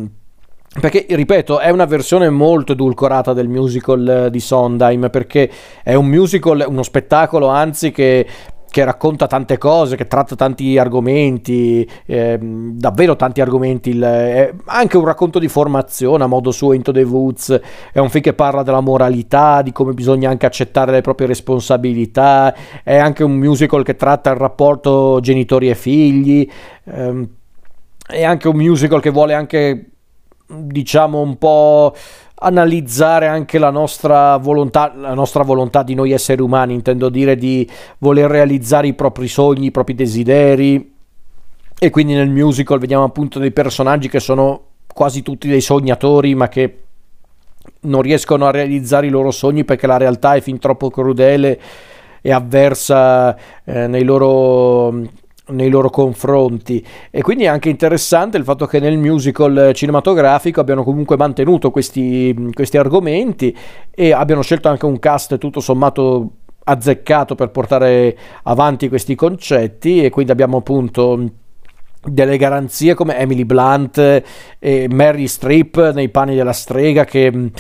Perché, 0.79 1.07
ripeto, 1.09 1.61
è 1.61 1.71
una 1.71 1.87
versione 1.87 2.29
molto 2.29 2.73
edulcorata 2.73 3.33
del 3.33 3.49
musical 3.49 4.09
eh, 4.27 4.31
di 4.31 4.41
Sondheim, 4.41 5.09
perché 5.09 5.51
è 5.83 5.95
un 5.95 6.07
musical, 6.07 6.67
uno 6.69 6.83
spettacolo 6.83 7.47
anzi 7.47 7.91
che 7.91 8.27
che 8.71 8.85
racconta 8.85 9.27
tante 9.27 9.59
cose, 9.59 9.97
che 9.97 10.07
tratta 10.07 10.37
tanti 10.37 10.79
argomenti, 10.79 11.89
eh, 12.07 12.39
davvero 12.41 13.17
tanti 13.17 13.41
argomenti, 13.41 13.91
il, 13.91 14.03
è 14.03 14.55
anche 14.67 14.97
un 14.97 15.05
racconto 15.05 15.39
di 15.39 15.49
formazione 15.49 16.25
a 16.25 16.27
modo 16.27 16.51
suo 16.51 16.73
Into 16.73 16.93
the 16.93 17.03
Woods, 17.03 17.61
è 17.93 17.99
un 17.99 18.11
film 18.11 18.23
che 18.23 18.35
parla 18.35 18.63
della 18.63 18.81
moralità, 18.81 19.63
di 19.63 19.73
come 19.73 19.93
bisogna 19.93 20.31
anche 20.31 20.47
accettare 20.47 20.93
le 20.93 21.01
proprie 21.01 21.27
responsabilità, 21.27 22.55
è 22.85 22.97
anche 22.97 23.25
un 23.25 23.33
musical 23.33 23.83
che 23.83 23.97
tratta 23.97 24.31
il 24.31 24.37
rapporto 24.37 25.19
genitori 25.21 25.71
e 25.71 25.75
figli, 25.75 26.49
ehm, 26.85 27.29
è 28.07 28.25
anche 28.25 28.49
un 28.49 28.57
musical 28.57 29.01
che 29.01 29.11
vuole 29.11 29.35
anche 29.35 29.91
diciamo 30.51 31.21
un 31.21 31.37
po' 31.37 31.95
analizzare 32.41 33.27
anche 33.27 33.59
la 33.59 33.71
nostra 33.71 34.37
volontà, 34.37 34.93
la 34.95 35.15
nostra 35.15 35.43
volontà 35.43 35.83
di 35.83 35.95
noi 35.95 36.13
esseri 36.13 36.41
umani, 36.41 36.75
intendo 36.75 37.09
dire 37.09 37.37
di 37.37 37.69
voler 37.99 38.31
realizzare 38.31 38.87
i 38.87 38.95
propri 38.95 39.29
sogni, 39.29 39.67
i 39.67 39.71
propri 39.71 39.95
desideri. 39.95 40.95
E 41.81 41.91
quindi 41.91 42.15
nel 42.15 42.31
musical 42.31 42.79
vediamo 42.79 43.05
appunto 43.05 43.39
dei 43.39 43.53
personaggi 43.53 44.09
che 44.09 44.21
sono 44.21 44.63
quasi 44.93 45.23
tutti 45.23 45.49
dei 45.49 45.61
sognatori, 45.61 46.35
ma 46.35 46.49
che 46.49 46.83
non 47.81 48.03
riescono 48.03 48.47
a 48.47 48.51
realizzare 48.51 49.07
i 49.07 49.11
loro 49.11 49.31
sogni 49.31 49.65
perché 49.65 49.87
la 49.87 49.97
realtà 49.97 50.35
è 50.35 50.41
fin 50.41 50.59
troppo 50.59 50.91
crudele 50.91 51.61
e 52.21 52.33
avversa 52.33 53.37
eh, 53.65 53.87
nei 53.87 54.03
loro 54.03 54.93
nei 55.49 55.69
loro 55.71 55.91
confronti. 55.91 56.85
E 57.11 57.23
quindi 57.23 57.45
è 57.45 57.49
anche 57.49 57.69
interessante 57.69 58.37
il 58.37 58.45
fatto 58.45 58.67
che 58.67 58.81
nel 58.81 58.99
musical 58.99 59.73
cinematografico 59.75 60.61
abbiano 60.61 60.85
comunque 60.85 61.17
mantenuto 61.17 61.71
questi, 61.71 62.51
questi 62.53 62.77
argomenti 62.77 63.57
e 63.91 64.13
abbiano 64.13 64.43
scelto 64.43 64.69
anche 64.69 64.87
un 64.87 64.99
cast 64.99 65.39
tutto 65.39 65.61
sommato 65.61 66.31
azzeccato 66.65 67.35
per 67.35 67.51
portare 67.51 68.17
avanti 68.45 68.89
questi 68.89 69.15
concetti 69.15 70.05
e 70.05 70.11
quindi 70.11 70.33
abbiamo 70.33 70.59
appunto 70.59 71.31
delle 72.03 72.37
garanzie 72.37 72.95
come 72.95 73.19
Emily 73.19 73.45
Blunt 73.45 74.23
e 74.59 74.89
Mary 74.91 75.27
Streep 75.27 75.93
nei 75.93 76.11
panni 76.11 76.37
della 76.37 76.53
strega 76.53 77.05
che 77.05 77.51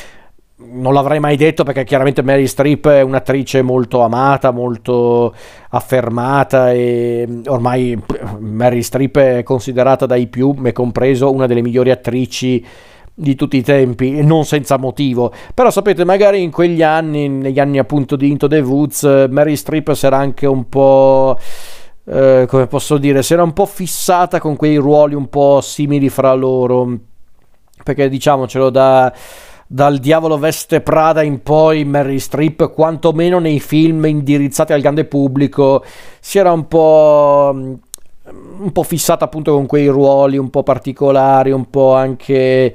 non 0.60 0.92
l'avrei 0.92 1.20
mai 1.20 1.36
detto 1.36 1.62
perché 1.62 1.84
chiaramente 1.84 2.22
Mary 2.22 2.46
Streep 2.46 2.88
è 2.88 3.00
un'attrice 3.02 3.62
molto 3.62 4.02
amata, 4.02 4.50
molto 4.50 5.32
affermata 5.70 6.72
e 6.72 7.42
ormai 7.46 8.00
Mary 8.40 8.82
Streep 8.82 9.18
è 9.18 9.42
considerata 9.44 10.06
dai 10.06 10.26
più, 10.26 10.52
me 10.56 10.72
compreso, 10.72 11.32
una 11.32 11.46
delle 11.46 11.62
migliori 11.62 11.90
attrici 11.90 12.64
di 13.14 13.34
tutti 13.34 13.56
i 13.56 13.62
tempi 13.62 14.22
non 14.24 14.44
senza 14.44 14.78
motivo. 14.78 15.32
Però 15.54 15.70
sapete 15.70 16.04
magari 16.04 16.42
in 16.42 16.50
quegli 16.50 16.82
anni 16.82 17.28
negli 17.28 17.60
anni 17.60 17.78
appunto 17.78 18.16
di 18.16 18.30
Into 18.30 18.48
the 18.48 18.60
Woods 18.60 19.26
Mary 19.30 19.54
Streep 19.54 19.96
era 20.02 20.16
anche 20.16 20.46
un 20.46 20.68
po' 20.68 21.38
eh, 22.04 22.46
come 22.48 22.66
posso 22.66 22.96
dire 22.98 23.22
si 23.22 23.32
era 23.32 23.42
un 23.42 23.52
po' 23.52 23.66
fissata 23.66 24.40
con 24.40 24.56
quei 24.56 24.76
ruoli 24.76 25.14
un 25.14 25.28
po' 25.28 25.60
simili 25.60 26.08
fra 26.08 26.32
loro. 26.34 26.98
Perché 27.84 28.08
diciamocelo 28.08 28.70
da 28.70 29.12
dal 29.70 29.98
Diavolo 29.98 30.38
Veste 30.38 30.80
Prada 30.80 31.22
in 31.22 31.42
poi 31.42 31.84
Mary 31.84 32.18
Streep, 32.18 32.72
quantomeno 32.72 33.38
nei 33.38 33.60
film 33.60 34.06
indirizzati 34.06 34.72
al 34.72 34.80
grande 34.80 35.04
pubblico, 35.04 35.84
si 36.20 36.38
era 36.38 36.52
un 36.52 36.66
po', 36.66 37.50
un 37.54 38.72
po' 38.72 38.82
fissata 38.82 39.26
appunto 39.26 39.52
con 39.52 39.66
quei 39.66 39.88
ruoli 39.88 40.38
un 40.38 40.48
po' 40.48 40.62
particolari, 40.62 41.50
un 41.50 41.68
po' 41.68 41.94
anche 41.94 42.75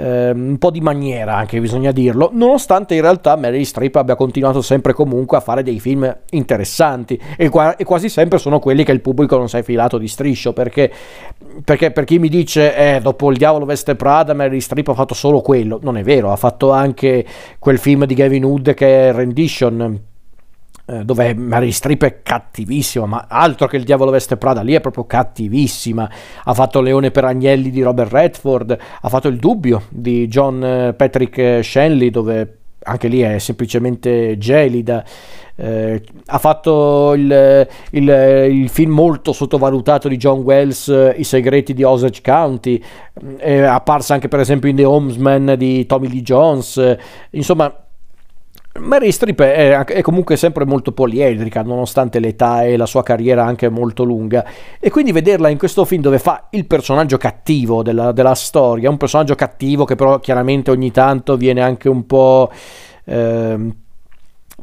un 0.00 0.56
po' 0.58 0.70
di 0.70 0.80
maniera 0.80 1.36
anche 1.36 1.60
bisogna 1.60 1.90
dirlo, 1.90 2.30
nonostante 2.32 2.94
in 2.94 3.00
realtà 3.00 3.36
Mary 3.36 3.64
Streep 3.64 3.96
abbia 3.96 4.14
continuato 4.14 4.62
sempre 4.62 4.92
comunque 4.92 5.36
a 5.36 5.40
fare 5.40 5.62
dei 5.62 5.80
film 5.80 6.16
interessanti 6.30 7.20
e, 7.36 7.48
qua- 7.48 7.76
e 7.76 7.84
quasi 7.84 8.08
sempre 8.08 8.38
sono 8.38 8.58
quelli 8.58 8.84
che 8.84 8.92
il 8.92 9.00
pubblico 9.00 9.36
non 9.36 9.48
si 9.48 9.56
è 9.56 9.62
filato 9.62 9.98
di 9.98 10.08
striscio 10.08 10.52
perché, 10.52 10.90
perché 11.64 11.90
per 11.90 12.04
chi 12.04 12.18
mi 12.18 12.28
dice 12.28 12.76
eh, 12.76 13.00
dopo 13.00 13.30
il 13.30 13.36
diavolo 13.36 13.64
veste 13.64 13.96
Prada 13.96 14.34
Mary 14.34 14.60
Streep 14.60 14.88
ha 14.88 14.94
fatto 14.94 15.14
solo 15.14 15.40
quello, 15.40 15.78
non 15.82 15.96
è 15.96 16.02
vero, 16.02 16.30
ha 16.32 16.36
fatto 16.36 16.70
anche 16.70 17.24
quel 17.58 17.78
film 17.78 18.04
di 18.04 18.14
Gavin 18.14 18.44
Hood 18.44 18.74
che 18.74 19.08
è 19.08 19.12
Rendition 19.12 20.07
eh, 20.90 21.04
dove 21.04 21.34
Mary 21.34 21.70
Streep 21.70 22.02
è 22.04 22.22
cattivissima, 22.22 23.04
ma 23.04 23.26
altro 23.28 23.66
che 23.66 23.76
il 23.76 23.84
diavolo 23.84 24.10
veste 24.10 24.38
Prada, 24.38 24.62
lì 24.62 24.72
è 24.72 24.80
proprio 24.80 25.04
cattivissima. 25.04 26.10
Ha 26.44 26.54
fatto 26.54 26.80
Leone 26.80 27.10
per 27.10 27.24
Agnelli 27.24 27.68
di 27.68 27.82
Robert 27.82 28.10
Redford, 28.10 28.78
ha 29.02 29.08
fatto 29.10 29.28
Il 29.28 29.36
dubbio 29.36 29.82
di 29.90 30.26
John 30.28 30.64
eh, 30.64 30.94
Patrick 30.94 31.62
Shanley, 31.62 32.08
dove 32.08 32.56
anche 32.84 33.08
lì 33.08 33.20
è 33.20 33.38
semplicemente 33.38 34.38
gelida. 34.38 35.04
Eh, 35.56 36.02
ha 36.26 36.38
fatto 36.38 37.12
il, 37.14 37.68
il, 37.90 38.48
il, 38.50 38.68
film 38.70 38.92
molto 38.92 39.32
sottovalutato 39.32 40.08
di 40.08 40.16
John 40.16 40.40
Wells, 40.40 40.86
I 41.14 41.24
segreti 41.24 41.74
di 41.74 41.82
Osage 41.82 42.22
County, 42.22 42.82
è 43.36 43.58
apparsa 43.58 44.14
anche 44.14 44.28
per 44.28 44.40
esempio 44.40 44.70
in 44.70 44.76
The 44.76 44.84
Homesman 44.84 45.54
di 45.58 45.84
Tommy 45.84 46.08
Lee 46.08 46.22
Jones, 46.22 46.96
insomma 47.30 47.87
Mary 48.78 49.12
Streep 49.12 49.40
è, 49.40 49.84
è, 49.84 50.00
comunque 50.02 50.36
sempre 50.36 50.64
molto 50.64 50.92
poliedrica, 50.92 51.62
nonostante 51.62 52.18
l'età 52.18 52.64
e 52.64 52.76
la 52.76 52.86
sua 52.86 53.02
carriera 53.02 53.44
anche 53.44 53.68
molto 53.68 54.04
lunga. 54.04 54.44
E 54.78 54.90
quindi 54.90 55.12
vederla 55.12 55.48
in 55.48 55.58
questo 55.58 55.84
film 55.84 56.02
dove 56.02 56.18
fa 56.18 56.48
il 56.50 56.66
personaggio 56.66 57.16
cattivo 57.16 57.82
della, 57.82 58.12
della 58.12 58.34
storia, 58.34 58.90
un 58.90 58.96
personaggio 58.96 59.34
cattivo 59.34 59.84
che 59.84 59.94
però 59.94 60.18
chiaramente 60.20 60.70
ogni 60.70 60.90
tanto 60.90 61.36
viene 61.36 61.60
anche 61.60 61.88
un 61.88 62.06
po'. 62.06 62.50
Eh, 63.04 63.74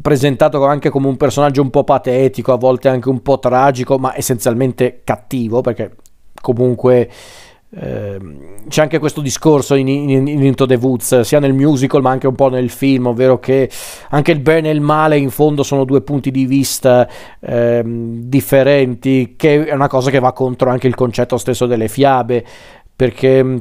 presentato 0.01 0.65
anche 0.65 0.89
come 0.89 1.07
un 1.07 1.15
personaggio 1.15 1.61
un 1.61 1.69
po' 1.69 1.85
patetico, 1.85 2.51
a 2.51 2.57
volte 2.57 2.89
anche 2.89 3.07
un 3.07 3.21
po' 3.21 3.39
tragico, 3.39 3.97
ma 3.97 4.13
essenzialmente 4.17 5.01
cattivo, 5.05 5.61
perché 5.61 5.95
comunque 6.41 7.09
Ehm, 7.09 7.44
c'è 7.77 8.81
anche 8.81 8.99
questo 8.99 9.19
discorso 9.19 9.75
in, 9.75 9.89
in, 9.89 10.09
in, 10.27 10.43
Into 10.43 10.65
the 10.65 10.75
Woods, 10.75 11.21
sia 11.21 11.39
nel 11.39 11.53
musical 11.53 12.01
ma 12.01 12.09
anche 12.09 12.27
un 12.27 12.35
po' 12.35 12.47
nel 12.47 12.69
film, 12.69 13.07
ovvero 13.07 13.37
che 13.37 13.69
anche 14.09 14.31
il 14.31 14.39
bene 14.39 14.69
e 14.69 14.73
il 14.73 14.79
male 14.79 15.17
in 15.17 15.29
fondo 15.29 15.61
sono 15.61 15.83
due 15.83 16.01
punti 16.01 16.31
di 16.31 16.45
vista 16.45 17.07
eh, 17.41 17.81
differenti, 17.85 19.33
che 19.35 19.65
è 19.65 19.73
una 19.73 19.89
cosa 19.89 20.09
che 20.09 20.19
va 20.19 20.31
contro 20.31 20.69
anche 20.69 20.87
il 20.87 20.95
concetto 20.95 21.37
stesso 21.37 21.65
delle 21.65 21.89
fiabe, 21.89 22.45
perché 22.95 23.43
mm, 23.43 23.57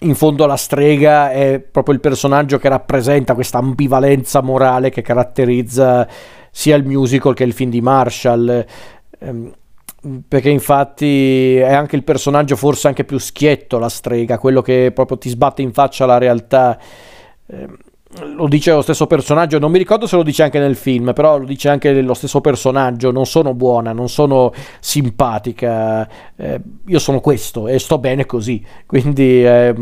in 0.00 0.14
fondo 0.14 0.44
la 0.44 0.56
strega 0.56 1.30
è 1.30 1.60
proprio 1.60 1.94
il 1.94 2.00
personaggio 2.00 2.58
che 2.58 2.68
rappresenta 2.68 3.32
questa 3.32 3.56
ambivalenza 3.56 4.42
morale 4.42 4.90
che 4.90 5.00
caratterizza 5.00 6.06
sia 6.50 6.76
il 6.76 6.84
musical 6.84 7.32
che 7.32 7.44
il 7.44 7.54
film 7.54 7.70
di 7.70 7.80
Marshall. 7.80 8.66
Eh, 9.18 9.52
perché 10.28 10.50
infatti 10.50 11.56
è 11.56 11.72
anche 11.72 11.96
il 11.96 12.04
personaggio 12.04 12.56
forse 12.56 12.88
anche 12.88 13.04
più 13.04 13.18
schietto 13.18 13.78
la 13.78 13.88
strega, 13.88 14.38
quello 14.38 14.62
che 14.62 14.92
proprio 14.94 15.18
ti 15.18 15.28
sbatte 15.28 15.62
in 15.62 15.72
faccia 15.72 16.06
la 16.06 16.18
realtà. 16.18 16.78
Eh, 17.46 17.68
lo 18.36 18.46
dice 18.46 18.72
lo 18.72 18.82
stesso 18.82 19.06
personaggio, 19.06 19.58
non 19.58 19.72
mi 19.72 19.78
ricordo 19.78 20.06
se 20.06 20.16
lo 20.16 20.22
dice 20.22 20.44
anche 20.44 20.60
nel 20.60 20.76
film, 20.76 21.12
però 21.12 21.38
lo 21.38 21.46
dice 21.46 21.68
anche 21.68 22.00
lo 22.00 22.14
stesso 22.14 22.40
personaggio, 22.40 23.10
non 23.10 23.26
sono 23.26 23.54
buona, 23.54 23.92
non 23.92 24.08
sono 24.08 24.52
simpatica, 24.78 26.08
eh, 26.36 26.60
io 26.86 26.98
sono 26.98 27.20
questo 27.20 27.66
e 27.66 27.78
sto 27.78 27.98
bene 27.98 28.26
così, 28.26 28.64
quindi... 28.86 29.44
Eh, 29.44 29.74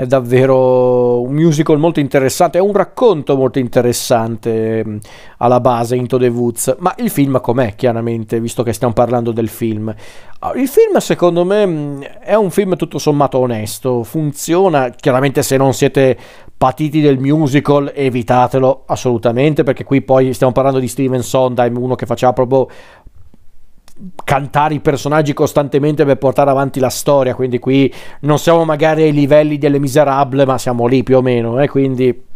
è 0.00 0.06
davvero 0.06 1.20
un 1.20 1.34
musical 1.34 1.78
molto 1.78 2.00
interessante, 2.00 2.56
è 2.56 2.60
un 2.62 2.72
racconto 2.72 3.36
molto 3.36 3.58
interessante 3.58 4.82
mm, 4.82 4.96
alla 5.36 5.60
base 5.60 5.94
Into 5.94 6.16
the 6.16 6.28
Woods, 6.28 6.76
ma 6.78 6.94
il 6.96 7.10
film 7.10 7.38
com'è 7.38 7.74
chiaramente, 7.74 8.40
visto 8.40 8.62
che 8.62 8.72
stiamo 8.72 8.94
parlando 8.94 9.30
del 9.30 9.50
film? 9.50 9.94
Ah, 10.38 10.52
il 10.54 10.68
film 10.68 10.96
secondo 10.96 11.44
me 11.44 11.66
mm, 11.66 12.00
è 12.22 12.34
un 12.34 12.50
film 12.50 12.76
tutto 12.76 12.96
sommato 12.96 13.40
onesto, 13.40 14.02
funziona, 14.02 14.88
chiaramente 14.88 15.42
se 15.42 15.58
non 15.58 15.74
siete 15.74 16.16
patiti 16.56 17.02
del 17.02 17.18
musical 17.18 17.90
evitatelo 17.94 18.84
assolutamente 18.86 19.62
perché 19.62 19.84
qui 19.84 20.00
poi 20.00 20.32
stiamo 20.32 20.52
parlando 20.52 20.78
di 20.78 20.88
Steven 20.88 21.22
Sondheim, 21.22 21.76
uno 21.76 21.94
che 21.94 22.06
faceva 22.06 22.32
proprio 22.32 22.68
cantare 24.24 24.74
i 24.74 24.80
personaggi 24.80 25.32
costantemente 25.32 26.04
per 26.04 26.16
portare 26.16 26.50
avanti 26.50 26.80
la 26.80 26.88
storia, 26.88 27.34
quindi 27.34 27.58
qui 27.58 27.92
non 28.20 28.38
siamo 28.38 28.64
magari 28.64 29.02
ai 29.02 29.12
livelli 29.12 29.58
delle 29.58 29.78
miserable, 29.78 30.44
ma 30.46 30.58
siamo 30.58 30.86
lì 30.86 31.02
più 31.02 31.16
o 31.16 31.22
meno, 31.22 31.60
eh, 31.60 31.68
quindi 31.68 32.28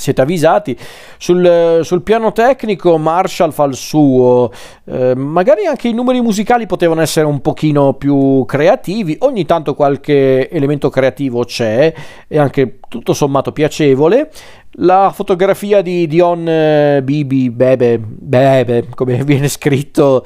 siete 0.00 0.22
avvisati. 0.22 0.76
Sul, 1.18 1.80
sul, 1.82 2.02
piano 2.02 2.32
tecnico 2.32 2.96
Marshall 2.98 3.50
fa 3.50 3.64
il 3.64 3.74
suo, 3.74 4.50
eh, 4.86 5.14
magari 5.14 5.66
anche 5.66 5.88
i 5.88 5.92
numeri 5.92 6.20
musicali 6.20 6.66
potevano 6.66 7.02
essere 7.02 7.26
un 7.26 7.40
pochino 7.40 7.94
più 7.94 8.44
creativi, 8.46 9.16
ogni 9.20 9.44
tanto 9.44 9.74
qualche 9.74 10.48
elemento 10.48 10.88
creativo 10.88 11.44
c'è 11.44 11.92
e 12.26 12.38
anche 12.38 12.78
tutto 12.88 13.12
sommato 13.12 13.52
piacevole. 13.52 14.30
La 14.74 15.10
fotografia 15.12 15.82
di 15.82 16.06
Dion 16.06 16.48
eh, 16.48 17.00
Bibi 17.02 17.50
Bebe, 17.50 17.98
Bebe, 17.98 18.86
come 18.94 19.22
viene 19.24 19.48
scritto, 19.48 20.24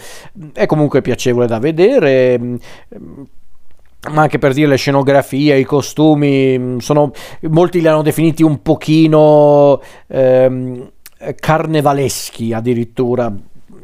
è 0.53 0.67
comunque 0.67 1.01
piacevole 1.01 1.47
da 1.47 1.59
vedere 1.59 2.59
ma 4.11 4.23
anche 4.23 4.39
per 4.39 4.53
dire 4.53 4.69
le 4.69 4.77
scenografie, 4.77 5.59
i 5.59 5.65
costumi, 5.65 6.59
mm, 6.59 6.79
sono, 6.79 7.11
molti 7.43 7.81
li 7.81 7.87
hanno 7.87 8.03
definiti 8.03 8.43
un 8.43 8.61
pochino 8.61 9.81
ehm, 10.09 10.91
carnevaleschi 11.37 12.53
addirittura. 12.53 13.33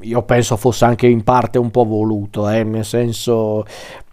Io 0.02 0.22
penso 0.22 0.56
fosse 0.56 0.84
anche 0.84 1.06
in 1.06 1.24
parte 1.24 1.58
un 1.58 1.70
po' 1.70 1.84
voluto, 1.84 2.48
eh, 2.48 2.64
nel 2.64 2.84
senso, 2.84 3.64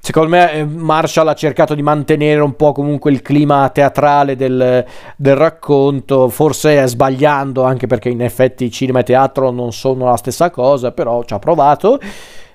secondo 0.08 0.30
me 0.30 0.54
eh, 0.54 0.64
Marshall 0.64 1.28
ha 1.28 1.34
cercato 1.34 1.76
di 1.76 1.82
mantenere 1.82 2.40
un 2.40 2.56
po' 2.56 2.72
comunque 2.72 3.12
il 3.12 3.22
clima 3.22 3.68
teatrale 3.68 4.38
del, 4.38 4.86
del 5.18 5.36
racconto, 5.36 6.30
forse 6.30 6.88
sbagliando 6.88 7.64
anche 7.64 7.88
perché 7.88 8.08
in 8.08 8.22
effetti 8.22 8.72
cinema 8.72 9.00
e 9.00 9.04
teatro 9.04 9.52
non 9.52 9.74
sono 9.74 10.06
la 10.06 10.16
stessa 10.16 10.50
cosa, 10.50 10.94
però 10.94 11.26
ci 11.26 11.34
ha 11.34 11.40
provato. 11.40 12.00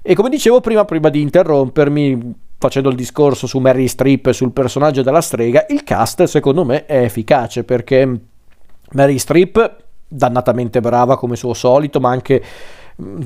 E 0.00 0.14
come 0.14 0.30
dicevo 0.30 0.62
prima, 0.62 0.86
prima 0.86 1.10
di 1.10 1.20
interrompermi, 1.20 2.34
facendo 2.56 2.88
il 2.88 2.96
discorso 2.96 3.46
su 3.46 3.58
Mary 3.58 3.86
Streep 3.86 4.28
e 4.28 4.32
sul 4.32 4.52
personaggio 4.52 5.02
della 5.02 5.20
strega, 5.20 5.66
il 5.68 5.84
cast 5.84 6.22
secondo 6.24 6.64
me 6.64 6.86
è 6.86 7.02
efficace 7.02 7.64
perché 7.64 8.18
Mary 8.92 9.18
Streep, 9.18 9.76
dannatamente 10.08 10.80
brava 10.80 11.18
come 11.18 11.36
suo 11.36 11.52
solito, 11.52 12.00
ma 12.00 12.08
anche 12.08 12.42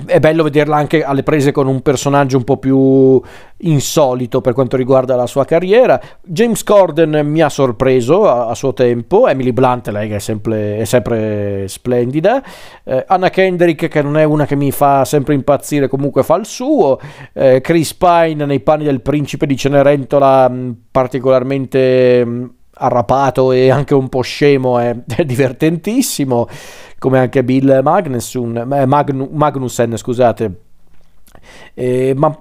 è 0.07 0.21
bello 0.21 0.43
vederla 0.43 0.77
anche 0.77 1.03
alle 1.03 1.23
prese 1.23 1.53
con 1.53 1.67
un 1.67 1.81
personaggio 1.83 2.37
un 2.37 2.45
po' 2.45 2.57
più 2.57 3.21
insolito 3.59 4.41
per 4.41 4.53
quanto 4.53 4.77
riguarda 4.77 5.17
la 5.17 5.27
sua 5.27 5.45
carriera. 5.45 6.01
James 6.23 6.63
Corden 6.63 7.27
mi 7.27 7.41
ha 7.43 7.49
sorpreso 7.49 8.29
a, 8.29 8.49
a 8.49 8.55
suo 8.55 8.73
tempo, 8.73 9.27
Emily 9.29 9.53
Blunt, 9.53 9.89
lei 9.89 10.09
che 10.09 10.17
è 10.17 10.21
sempre, 10.21 10.79
è 10.79 10.85
sempre 10.85 11.69
splendida, 11.69 12.43
eh, 12.85 13.05
Anna 13.07 13.31
Kendrick 13.31 13.89
che 13.89 14.03
non 14.03 14.17
è 14.17 14.25
una 14.25 14.47
che 14.47 14.57
mi 14.57 14.71
fa 14.71 15.05
sempre 15.05 15.35
impazzire, 15.35 15.89
comunque 15.89 16.23
fa 16.23 16.37
il 16.37 16.47
suo, 16.47 16.99
eh, 17.33 17.61
Chris 17.61 17.95
Pine 17.95 18.45
nei 18.45 18.61
panni 18.61 18.85
del 18.85 19.01
principe 19.01 19.47
di 19.47 19.57
Cenerentola 19.57 20.53
particolarmente 20.91 22.25
mh, 22.25 22.55
arrapato 22.79 23.53
e 23.53 23.71
anche 23.71 23.95
un 23.95 24.09
po' 24.09 24.23
scemo, 24.23 24.79
è, 24.79 24.95
è 25.17 25.25
divertentissimo, 25.25 26.49
come 26.99 27.19
anche 27.19 27.45
Bill 27.45 27.81
Magnussen, 27.83 28.57
eh, 28.73 28.87
Magnu, 28.87 29.29
Magnussen, 29.33 29.97
scusate. 29.97 30.61
Eh, 31.75 32.15
ma 32.17 32.37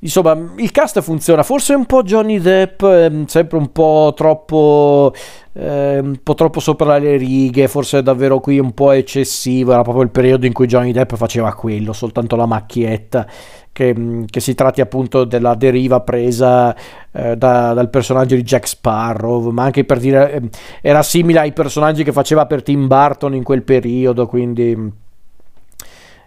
insomma 0.00 0.38
il 0.56 0.70
cast 0.70 1.00
funziona. 1.00 1.42
Forse 1.42 1.74
un 1.74 1.86
po' 1.86 2.02
Johnny 2.02 2.38
Depp 2.38 2.82
eh, 2.82 3.24
sempre 3.26 3.58
un 3.58 3.72
po' 3.72 4.12
troppo 4.14 5.12
eh, 5.54 5.98
un 5.98 6.18
po' 6.22 6.34
troppo 6.34 6.60
sopra 6.60 6.98
le 6.98 7.16
righe 7.16 7.68
forse 7.68 8.02
davvero 8.02 8.40
qui 8.40 8.58
un 8.58 8.72
po' 8.72 8.92
eccessivo. 8.92 9.72
Era 9.72 9.82
proprio 9.82 10.04
il 10.04 10.10
periodo 10.10 10.46
in 10.46 10.52
cui 10.52 10.66
Johnny 10.66 10.92
Depp 10.92 11.14
faceva 11.14 11.54
quello 11.54 11.92
soltanto 11.92 12.36
la 12.36 12.46
macchietta 12.46 13.26
che, 13.72 14.24
che, 14.28 14.40
si 14.40 14.54
tratti 14.54 14.80
appunto 14.80 15.24
della 15.24 15.54
deriva 15.54 16.00
presa 16.00 16.76
eh, 17.10 17.36
da, 17.36 17.72
dal 17.72 17.90
personaggio 17.90 18.34
di 18.34 18.42
Jack 18.42 18.68
Sparrow, 18.68 19.50
ma 19.50 19.64
anche 19.64 19.84
per 19.84 19.98
dire 19.98 20.32
eh, 20.32 20.42
era 20.82 21.02
simile 21.02 21.40
ai 21.40 21.52
personaggi 21.52 22.04
che 22.04 22.12
faceva 22.12 22.46
per 22.46 22.62
Tim 22.62 22.86
Burton 22.86 23.34
in 23.34 23.42
quel 23.42 23.62
periodo, 23.62 24.26
quindi 24.26 25.00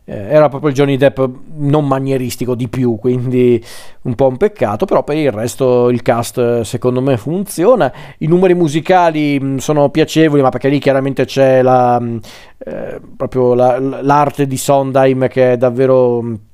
eh, 0.08 0.16
era 0.16 0.50
proprio 0.50 0.70
il 0.70 0.76
Johnny 0.76 0.98
Depp 0.98 1.20
non 1.56 1.88
manieristico 1.88 2.54
di 2.56 2.68
più, 2.68 2.96
quindi 2.98 3.64
un 4.04 4.16
po' 4.16 4.28
un 4.28 4.38
peccato, 4.38 4.86
però 4.86 5.04
per 5.04 5.18
il 5.18 5.32
resto 5.32 5.90
il 5.90 6.02
cast 6.04 6.62
secondo 6.62 7.02
me 7.02 7.18
funziona, 7.18 7.92
i 8.20 8.28
numeri 8.28 8.54
musicali 8.54 9.40
mh, 9.40 9.58
sono 9.58 9.90
piacevoli, 9.90 10.42
ma 10.42 10.50
perché 10.50 10.70
lì 10.70 10.80
chiaramente 10.80 11.26
c'è 11.26 11.62
la, 11.62 12.02
eh, 12.58 13.02
proprio 13.18 13.56
la, 13.56 13.80
l'arte 13.80 14.48
di 14.48 14.58
Sondheim 14.58 15.28
che 15.28 15.54
è 15.54 15.58
davvero... 15.58 16.54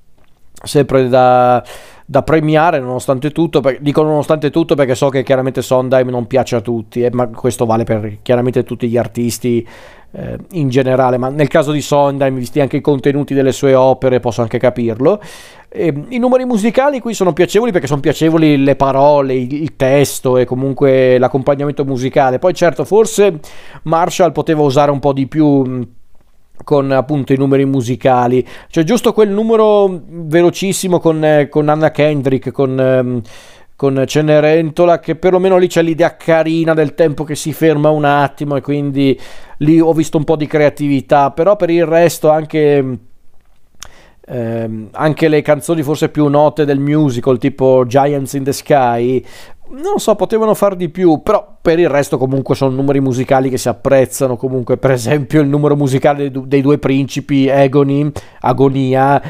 Sempre 0.64 1.10
da, 1.10 1.64
da 2.06 2.24
premiare 2.24 2.80
nonostante 2.80 3.32
tutto, 3.32 3.62
per, 3.62 3.80
dico 3.80 4.04
nonostante 4.04 4.50
tutto 4.50 4.76
perché 4.76 4.96
so 4.96 5.10
che 5.10 5.24
chiaramente 5.24 5.62
Sondheim 5.62 6.10
non 6.10 6.28
piace 6.28 6.58
a 6.58 6.62
tutti, 6.62 7.02
eh, 7.04 7.10
ma 7.12 7.28
questo 7.28 7.66
vale 7.66 7.84
per 7.84 8.18
chiaramente 8.22 8.64
tutti 8.64 8.88
gli 8.88 8.98
artisti 8.98 9.66
eh, 10.12 10.38
in 10.52 10.70
generale, 10.70 11.18
ma 11.18 11.30
nel 11.30 11.48
caso 11.48 11.72
di 11.72 11.82
Sondheim, 11.82 12.36
visti 12.36 12.60
anche 12.60 12.78
i 12.78 12.82
contenuti 12.82 13.34
delle 13.34 13.54
sue 13.54 13.74
opere, 13.74 14.20
posso 14.20 14.42
anche 14.42 14.60
capirlo. 14.60 15.22
E, 15.70 15.94
I 16.10 16.18
numeri 16.18 16.44
musicali 16.44 17.00
qui 17.00 17.14
sono 17.14 17.32
piacevoli 17.32 17.72
perché 17.72 17.88
sono 17.88 18.02
piacevoli 18.02 18.62
le 18.62 18.76
parole, 18.76 19.34
il, 19.34 19.54
il 19.54 19.76
testo 19.78 20.38
e 20.38 20.44
comunque 20.44 21.18
l'accompagnamento 21.18 21.86
musicale. 21.86 22.40
Poi 22.40 22.54
certo, 22.54 22.84
forse 22.84 23.40
Marshall 23.84 24.34
poteva 24.34 24.62
usare 24.62 24.92
un 24.92 25.00
po' 25.00 25.14
di 25.14 25.28
più 25.28 25.88
con 26.64 26.92
appunto 26.92 27.34
i 27.34 27.38
numeri 27.38 27.66
musicali, 27.66 28.46
cioè 28.70 28.84
giusto 28.84 29.14
quel 29.14 29.30
numero 29.30 30.02
velocissimo 30.08 31.00
con, 31.00 31.24
eh, 31.24 31.50
con 31.50 31.70
Anna 31.70 31.92
Kendrick, 31.92 32.52
con, 32.52 32.80
ehm, 32.80 33.22
con 33.76 34.04
Cenerentola, 34.06 35.00
che 35.00 35.16
perlomeno 35.16 35.58
lì 35.58 35.68
c'è 35.68 35.82
l'idea 35.82 36.16
carina 36.16 36.74
del 36.74 36.94
tempo 36.94 37.24
che 37.24 37.36
si 37.36 37.52
ferma 37.52 37.90
un 37.90 38.06
attimo 38.06 38.56
e 38.56 38.62
quindi 38.62 39.20
lì 39.58 39.80
ho 39.80 39.94
visto 39.94 40.18
un 40.18 40.24
po' 40.24 40.36
di 40.36 40.48
creatività, 40.48 41.32
però 41.32 41.56
per 41.56 41.70
il 41.70 41.86
resto 41.86 42.30
anche... 42.30 42.98
Ehm, 44.24 44.90
anche 44.92 45.28
le 45.28 45.42
canzoni 45.42 45.82
forse 45.82 46.10
più 46.10 46.28
note 46.28 46.64
del 46.64 46.80
musical 46.80 47.40
tipo 47.40 47.86
Giants 47.88 48.34
in 48.34 48.44
the 48.44 48.54
Sky 48.54 49.26
non 49.74 50.00
so, 50.00 50.16
potevano 50.16 50.54
far 50.54 50.76
di 50.76 50.90
più, 50.90 51.22
però 51.24 51.58
per 51.62 51.80
il 51.80 51.88
resto 51.88 52.18
comunque 52.18 52.56
sono 52.56 52.76
numeri 52.76 53.00
musicali 53.00 53.50
che 53.50 53.58
si 53.58 53.70
apprezzano, 53.70 54.36
comunque 54.36 54.78
per 54.78 54.92
esempio 54.92 55.42
il 55.42 55.48
numero 55.48 55.76
musicale 55.76 56.32
dei 56.32 56.62
due 56.62 56.78
principi, 56.78 57.50
Agony, 57.50 58.12
Agonia, 58.42 59.22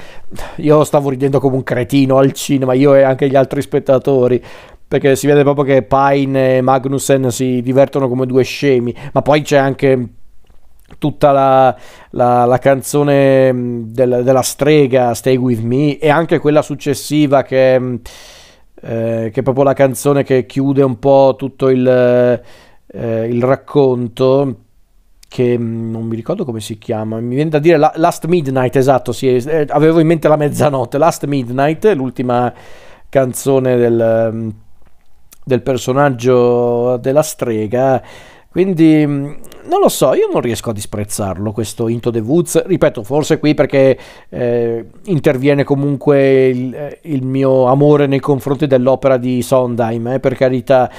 io 0.56 0.84
stavo 0.84 1.10
ridendo 1.10 1.40
come 1.40 1.56
un 1.58 1.64
cretino 1.64 2.18
al 2.18 2.32
cinema, 2.32 2.74
io 2.74 2.96
e 2.96 3.04
anche 3.04 3.30
gli 3.30 3.36
altri 3.36 3.62
spettatori, 3.62 4.44
perché 4.88 5.16
si 5.16 5.28
vede 5.28 5.44
proprio 5.44 5.64
che 5.64 5.84
Pine 5.84 6.58
e 6.58 6.62
Magnussen 6.62 7.32
si 7.32 7.62
divertono 7.62 8.08
come 8.08 8.26
due 8.26 8.44
scemi, 8.44 8.94
ma 9.14 9.22
poi 9.22 9.42
c'è 9.42 9.58
anche 9.58 10.08
tutta 10.98 11.32
la, 11.32 11.76
la, 12.12 12.46
la 12.46 12.58
canzone 12.58 13.52
del, 13.86 14.22
della 14.24 14.42
strega, 14.42 15.14
Stay 15.14 15.38
With 15.38 15.62
Me, 15.62 15.98
e 15.98 16.10
anche 16.10 16.40
quella 16.40 16.62
successiva 16.62 17.44
che 17.44 18.00
eh, 18.82 19.30
che 19.32 19.40
è 19.40 19.44
proprio 19.44 19.64
la 19.64 19.74
canzone 19.74 20.24
che 20.24 20.46
chiude 20.46 20.82
un 20.82 21.00
po' 21.00 21.36
tutto 21.38 21.70
il, 21.70 21.88
eh, 21.88 23.28
il 23.28 23.44
racconto 23.44 24.56
che 25.32 25.58
mm, 25.58 25.92
non 25.92 26.04
mi 26.04 26.16
ricordo 26.18 26.44
come 26.44 26.60
si 26.60 26.78
chiama, 26.78 27.20
mi 27.22 27.36
viene 27.36 27.50
da 27.50 27.60
dire 27.60 27.78
la, 27.78 27.94
Last 27.96 28.26
Midnight, 28.26 28.76
esatto, 28.76 29.14
sì, 29.14 29.34
eh, 29.34 29.66
avevo 29.70 30.00
in 30.00 30.08
mente 30.08 30.28
la 30.28 30.36
mezzanotte, 30.36 30.98
Last 30.98 31.26
Midnight, 31.26 31.86
l'ultima 31.96 32.54
canzone 33.08 33.78
del, 33.78 34.30
mm, 34.34 34.50
del 35.46 35.62
personaggio 35.62 36.98
della 36.98 37.22
strega, 37.22 38.02
quindi 38.52 39.06
mm, 39.08 39.32
non 39.64 39.80
lo 39.80 39.88
so, 39.88 40.14
io 40.14 40.30
non 40.30 40.42
riesco 40.42 40.72
a 40.72 40.74
disprezzarlo 40.74 41.54
questo 41.54 41.88
Into 41.88 42.12
the 42.12 42.20
Woods, 42.20 42.66
ripeto, 42.66 43.02
forse 43.04 43.40
qui 43.40 43.54
perché 43.54 43.98
eh, 44.28 44.86
interviene 45.06 45.64
comunque 45.64 46.48
il, 46.48 46.76
eh, 46.76 47.00
il, 47.04 47.24
mio 47.24 47.68
amore 47.68 48.08
nei 48.08 48.20
confronti 48.20 48.68
dell'opera 48.68 49.16
di 49.16 49.42
Sondheim, 49.42 50.08
eh, 50.08 50.20
per 50.20 50.36
carità, 50.36 50.92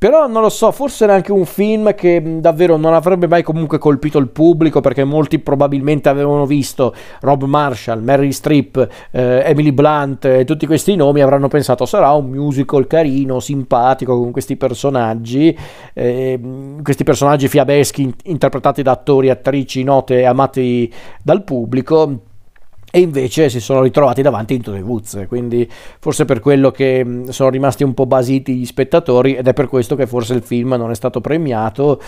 però 0.00 0.26
non 0.26 0.40
lo 0.40 0.48
so, 0.48 0.72
forse 0.72 1.04
era 1.04 1.12
anche 1.12 1.30
un 1.30 1.44
film 1.44 1.94
che 1.94 2.22
davvero 2.40 2.78
non 2.78 2.94
avrebbe 2.94 3.28
mai 3.28 3.42
comunque 3.42 3.76
colpito 3.76 4.16
il 4.16 4.30
pubblico 4.30 4.80
perché 4.80 5.04
molti 5.04 5.40
probabilmente 5.40 6.08
avevano 6.08 6.46
visto 6.46 6.94
Rob 7.20 7.44
Marshall, 7.44 8.02
Mary 8.02 8.32
Streep, 8.32 8.88
eh, 9.10 9.42
Emily 9.44 9.72
Blunt 9.72 10.24
e 10.24 10.46
tutti 10.46 10.64
questi 10.64 10.96
nomi 10.96 11.20
avranno 11.20 11.48
pensato 11.48 11.84
sarà 11.84 12.12
un 12.12 12.30
musical 12.30 12.86
carino, 12.86 13.40
simpatico 13.40 14.18
con 14.18 14.30
questi 14.30 14.56
personaggi, 14.56 15.54
eh, 15.92 16.40
questi 16.82 17.04
personaggi 17.04 17.46
fiabeschi 17.46 18.10
interpretati 18.24 18.80
da 18.80 18.92
attori 18.92 19.26
e 19.26 19.32
attrici 19.32 19.82
note 19.82 20.20
e 20.20 20.24
amati 20.24 20.90
dal 21.22 21.44
pubblico 21.44 22.28
e 22.90 23.00
invece 23.00 23.48
si 23.48 23.60
sono 23.60 23.82
ritrovati 23.82 24.20
davanti 24.20 24.54
Into 24.54 24.72
the 24.72 24.80
Woods, 24.80 25.24
quindi 25.28 25.70
forse 26.00 26.24
per 26.24 26.40
quello 26.40 26.70
che 26.70 27.24
sono 27.28 27.48
rimasti 27.48 27.84
un 27.84 27.94
po' 27.94 28.06
basiti 28.06 28.56
gli 28.56 28.66
spettatori 28.66 29.36
ed 29.36 29.46
è 29.46 29.52
per 29.52 29.68
questo 29.68 29.94
che 29.94 30.06
forse 30.06 30.34
il 30.34 30.42
film 30.42 30.74
non 30.74 30.90
è 30.90 30.94
stato 30.94 31.20
premiato, 31.20 32.00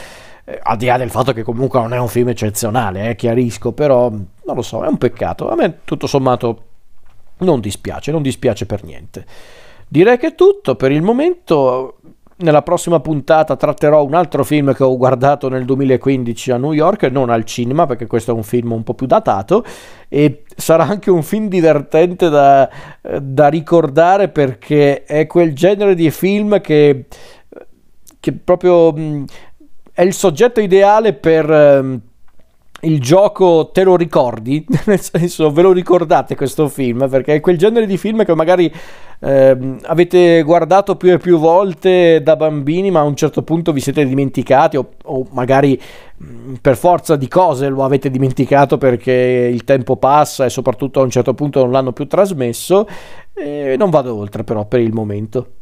eh, 0.45 0.59
al 0.61 0.77
di 0.77 0.87
là 0.87 0.97
del 0.97 1.11
fatto 1.11 1.33
che 1.33 1.43
comunque 1.43 1.81
non 1.81 1.93
è 1.93 1.99
un 1.99 2.09
film 2.09 2.29
eccezionale, 2.29 3.11
eh, 3.11 3.15
chiarisco, 3.15 3.73
però 3.73 4.11
non 4.11 4.57
lo 4.57 4.63
so, 4.63 4.83
è 4.83 4.89
un 4.89 4.99
peccato, 4.99 5.49
a 5.51 5.55
me 5.55 5.79
tutto 5.85 6.07
sommato 6.07 6.65
non 7.39 7.61
dispiace, 7.61 8.11
non 8.11 8.23
dispiace 8.23 8.67
per 8.67 8.83
niente. 8.83 9.25
Direi 9.87 10.19
che 10.19 10.29
è 10.29 10.35
tutto 10.35 10.75
per 10.75 10.91
il 10.91 11.03
momento, 11.03 11.99
nella 12.43 12.63
prossima 12.63 13.01
puntata 13.01 13.57
tratterò 13.57 14.05
un 14.05 14.15
altro 14.15 14.45
film 14.45 14.75
che 14.75 14.83
ho 14.83 14.97
guardato 14.97 15.49
nel 15.49 15.65
2015 15.65 16.51
a 16.51 16.57
New 16.59 16.73
York, 16.73 17.05
non 17.05 17.31
al 17.31 17.45
cinema 17.45 17.87
perché 17.87 18.07
questo 18.07 18.33
è 18.33 18.35
un 18.35 18.43
film 18.43 18.73
un 18.73 18.83
po' 18.83 18.95
più 18.95 19.07
datato 19.07 19.65
e 20.09 20.43
sarà 20.57 20.85
anche 20.85 21.11
un 21.11 21.23
film 21.23 21.49
divertente 21.49 22.29
da, 22.29 22.69
da 23.21 23.49
ricordare 23.49 24.29
perché 24.29 25.05
è 25.05 25.27
quel 25.27 25.55
genere 25.55 25.95
di 25.95 26.11
film 26.11 26.61
che, 26.61 27.07
che 28.21 28.33
proprio 28.33 28.95
è 29.93 30.03
il 30.03 30.13
soggetto 30.13 30.61
ideale 30.61 31.13
per 31.15 32.01
il 32.83 33.01
gioco 33.01 33.71
te 33.73 33.83
lo 33.83 33.97
ricordi? 33.97 34.65
Nel 34.87 35.01
senso, 35.01 35.51
ve 35.51 35.63
lo 35.63 35.73
ricordate 35.73 36.35
questo 36.35 36.69
film? 36.69 37.09
Perché 37.09 37.35
è 37.35 37.41
quel 37.41 37.59
genere 37.59 37.87
di 37.87 37.97
film 37.97 38.25
che 38.25 38.35
magari 38.35 38.73
eh, 39.25 39.77
avete 39.83 40.43
guardato 40.43 40.97
più 40.97 41.13
e 41.13 41.19
più 41.19 41.39
volte 41.39 42.21
da 42.23 42.35
bambini, 42.35 42.91
ma 42.91 43.01
a 43.01 43.05
un 43.05 43.15
certo 43.15 43.43
punto 43.43 43.73
vi 43.73 43.81
siete 43.81 44.05
dimenticati, 44.05 44.77
o, 44.77 44.95
o 45.05 45.27
magari 45.31 45.81
mh, 46.17 46.55
per 46.61 46.77
forza 46.77 47.15
di 47.15 47.29
cose 47.29 47.69
lo 47.69 47.85
avete 47.85 48.11
dimenticato 48.11 48.79
perché 48.79 49.13
il 49.13 49.63
tempo 49.63 49.97
passa 49.97 50.45
e 50.45 50.51
soprattutto 50.51 51.01
a 51.01 51.05
un 51.05 51.11
certo 51.11 51.35
punto 51.35 51.61
non 51.61 51.71
l'hanno 51.71 51.93
più 51.93 52.07
trasmesso. 52.07 52.87
E 53.35 53.77
non 53.79 53.91
vado 53.91 54.15
oltre, 54.15 54.45
però, 54.45 54.67
per 54.67 54.81
il 54.81 54.93
momento. 54.93 55.62